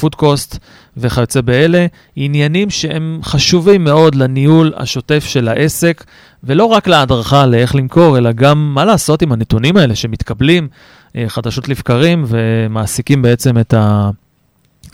[0.00, 0.58] פוד קוסט
[0.96, 6.04] וכיוצא באלה, עניינים שהם חשובים מאוד לניהול השוטף של העסק,
[6.44, 10.68] ולא רק להדרכה לאיך למכור, אלא גם מה לעשות עם הנתונים האלה שמתקבלים
[11.16, 14.10] אה, חדשות לבקרים ומעסיקים בעצם את ה...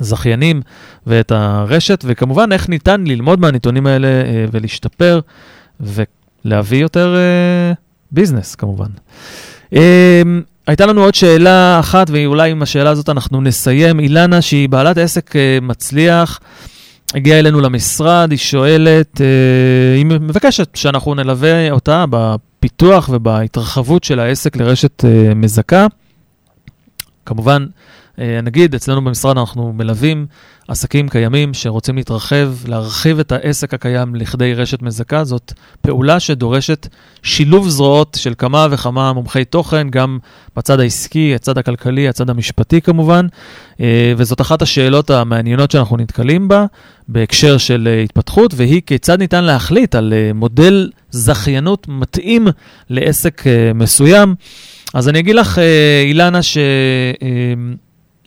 [0.01, 0.62] הזכיינים
[1.07, 5.20] ואת הרשת, וכמובן איך ניתן ללמוד מהנתונים האלה אה, ולהשתפר
[5.80, 7.72] ולהביא יותר אה,
[8.12, 8.89] ביזנס כמובן.
[10.66, 14.00] הייתה לנו עוד שאלה אחת, ואולי עם השאלה הזאת אנחנו נסיים.
[14.00, 16.40] אילנה, שהיא בעלת עסק אה, מצליח,
[17.14, 19.26] הגיעה אלינו למשרד, היא שואלת, אה,
[19.96, 25.86] היא מבקשת שאנחנו נלווה אותה בפיתוח ובהתרחבות של העסק לרשת אה, מזכה.
[27.26, 27.66] כמובן,
[28.18, 30.26] נגיד, אצלנו במשרד אנחנו מלווים
[30.68, 35.24] עסקים קיימים שרוצים להתרחב, להרחיב את העסק הקיים לכדי רשת מזכה.
[35.24, 36.88] זאת פעולה שדורשת
[37.22, 40.18] שילוב זרועות של כמה וכמה מומחי תוכן, גם
[40.56, 43.26] בצד העסקי, הצד הכלכלי, הצד המשפטי כמובן,
[43.80, 46.66] אה, וזאת אחת השאלות המעניינות שאנחנו נתקלים בה
[47.08, 52.48] בהקשר של אה, התפתחות, והיא כיצד ניתן להחליט על מודל זכיינות מתאים
[52.90, 53.42] לעסק
[53.74, 54.34] מסוים.
[54.94, 55.58] אז אני אגיד לך,
[56.04, 56.58] אילנה, ש...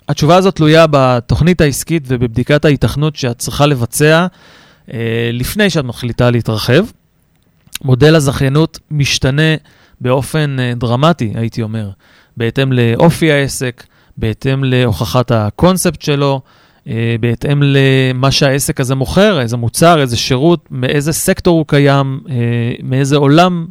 [0.10, 4.28] התשובה הזאת תלויה בתוכנית העסקית ובבדיקת ההיתכנות שאת צריכה לבצע
[4.93, 6.86] אה, לפני שאת מחליטה להתרחב.
[7.84, 9.55] מודל הזכיינות משתנה
[10.01, 11.89] באופן אה, דרמטי, הייתי אומר,
[12.38, 13.84] בהתאם לאופי העסק,
[14.18, 16.41] בהתאם להוכחת הקונספט שלו,
[16.88, 22.36] אה, בהתאם למה שהעסק הזה מוכר, איזה מוצר, איזה שירות, מאיזה סקטור הוא קיים, אה,
[22.84, 23.66] מאיזה עולם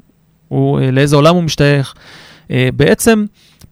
[0.48, 1.94] הוא, אה, לאיזה עולם הוא משתייך.
[2.50, 3.24] אה, בעצם,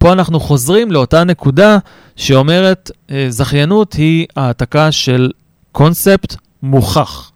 [0.07, 1.79] ופה אנחנו חוזרים לאותה נקודה
[2.17, 5.31] שאומרת, אה, זכיינות היא העתקה של
[5.73, 7.33] קונספט מוכח.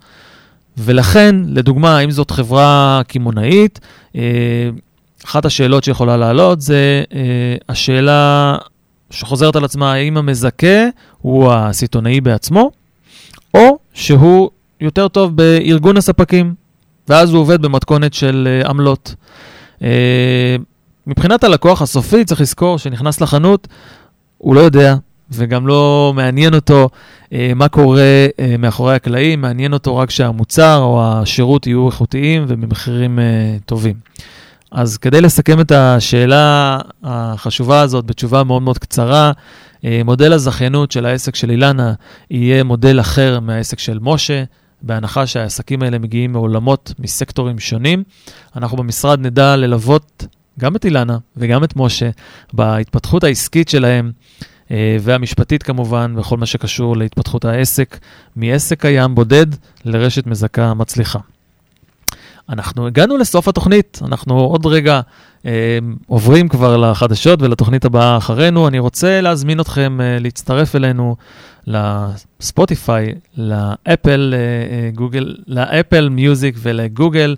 [0.79, 3.81] ולכן, לדוגמה, אם זאת חברה קמעונאית,
[4.17, 4.21] אה,
[5.25, 7.19] אחת השאלות שיכולה לעלות זה אה,
[7.69, 8.57] השאלה
[9.11, 10.87] שחוזרת על עצמה, האם המזכה
[11.19, 12.71] הוא הסיטונאי בעצמו,
[13.55, 14.51] או שהוא
[14.81, 16.55] יותר טוב בארגון הספקים,
[17.09, 19.15] ואז הוא עובד במתכונת של עמלות.
[21.07, 23.69] מבחינת הלקוח הסופי, צריך לזכור שנכנס לחנות,
[24.39, 24.95] הוא לא יודע,
[25.31, 26.89] וגם לא מעניין אותו
[27.33, 33.19] אה, מה קורה אה, מאחורי הקלעים, מעניין אותו רק שהמוצר או השירות יהיו איכותיים ובמחירים
[33.19, 33.95] אה, טובים.
[34.73, 39.33] אז כדי לסכם את השאלה החשובה הזאת בתשובה מאוד מאוד קצרה,
[39.85, 41.95] אה, מודל הזכיינות של העסק של אילנה
[42.31, 44.45] יהיה מודל אחר מהעסק של משה,
[44.83, 48.03] בהנחה שהעסקים האלה מגיעים מעולמות, מסקטורים שונים.
[48.57, 50.27] אנחנו במשרד נדע ללוות
[50.59, 52.11] גם את אילנה וגם את משה
[52.53, 54.13] בהתפתחות העסקית שלהם,
[54.71, 57.99] אה, והמשפטית כמובן, בכל מה שקשור להתפתחות העסק,
[58.37, 59.47] מעסק קיים בודד
[59.85, 61.19] לרשת מזכה מצליחה.
[62.49, 65.01] אנחנו הגענו לסוף התוכנית, אנחנו עוד רגע
[65.47, 68.69] אה, עוברים כבר לחדשות ולתוכנית הבאה אחרינו.
[68.69, 71.17] אני רוצה להזמין אתכם אה, להצטרף אלינו
[71.67, 77.37] לספוטיפיי, לאפל, אה, אה, גוגל, לאפל מיוזיק ולגוגל.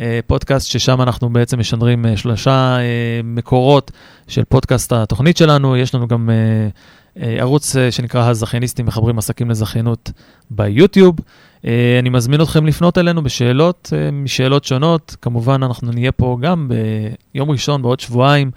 [0.00, 3.90] אה, פודקאסט ששם אנחנו בעצם משדרים אה, שלושה אה, מקורות
[4.28, 5.76] של פודקאסט התוכנית שלנו.
[5.76, 6.30] יש לנו גם
[7.16, 10.10] ערוץ שנקרא הזכייניסטים מחברים עסקים לזכיינות
[10.50, 11.16] ביוטיוב.
[12.00, 15.16] אני מזמין אתכם לפנות אלינו בשאלות, משאלות שונות.
[15.22, 16.70] כמובן, אנחנו נהיה פה גם
[17.34, 18.50] ביום ראשון, בעוד שבועיים,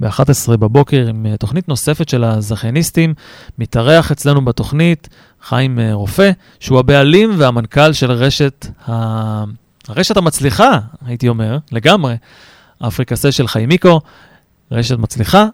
[0.00, 3.14] ב-11 בבוקר, עם תוכנית נוספת של הזכייניסטים.
[3.58, 5.08] מתארח אצלנו בתוכנית
[5.42, 6.30] חיים רופא,
[6.60, 9.44] שהוא הבעלים והמנכ"ל של רשת, ה...
[9.88, 12.14] הרשת המצליחה, הייתי אומר, לגמרי,
[12.80, 14.00] אפריקסה של חיימיקו,
[14.70, 15.46] רשת מצליחה,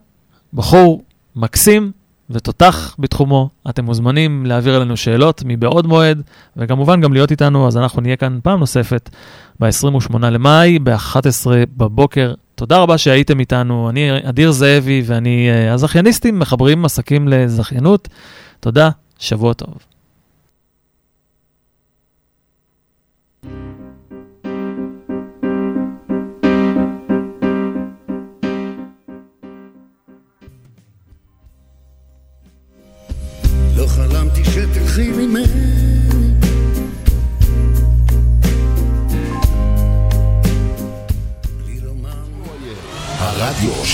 [0.55, 1.03] בחור
[1.37, 1.93] מקסים,
[2.31, 3.49] ותותח בתחומו.
[3.71, 6.23] אתם מוזמנים להעביר אלינו שאלות מבעוד מועד,
[6.57, 9.11] וכמובן גם להיות איתנו, אז אנחנו נהיה כאן פעם נוספת
[9.61, 12.35] ב-28 למאי, ב-11 בבוקר.
[12.55, 18.09] תודה רבה שהייתם איתנו, אני אדיר זאבי ואני uh, הזכייניסטים, מחברים עסקים לזכיינות.
[18.61, 19.94] תודה, שבוע טוב.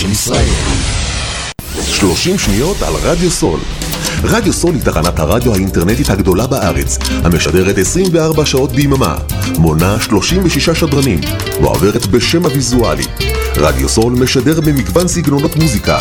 [0.01, 0.49] של ישראל.
[1.85, 3.59] 30 שניות על רדיו סול.
[4.23, 9.15] רדיו סול היא תחנת הרדיו האינטרנטית הגדולה בארץ, המשדרת 24 שעות ביממה,
[9.57, 11.21] מונה 36 שדרנים,
[11.59, 13.03] מועברת בשם הוויזואלי.
[13.55, 15.97] רדיו סול משדר במגוון סגנונות מוזיקה,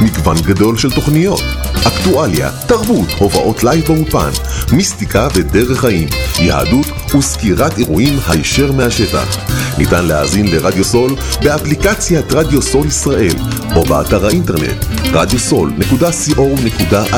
[0.00, 1.42] מגוון גדול של תוכניות,
[1.86, 4.30] אקטואליה, תרבות, הובאות לייב באופן,
[4.72, 6.08] מיסטיקה ודרך חיים,
[6.38, 9.38] יהדות וסקירת אירועים הישר מהשטח.
[9.78, 11.10] ניתן להאזין לרדיו סול
[11.42, 13.34] באפליקציית רדיו סול ישראל
[13.76, 17.14] או באתר האינטרנט radiosol.co.il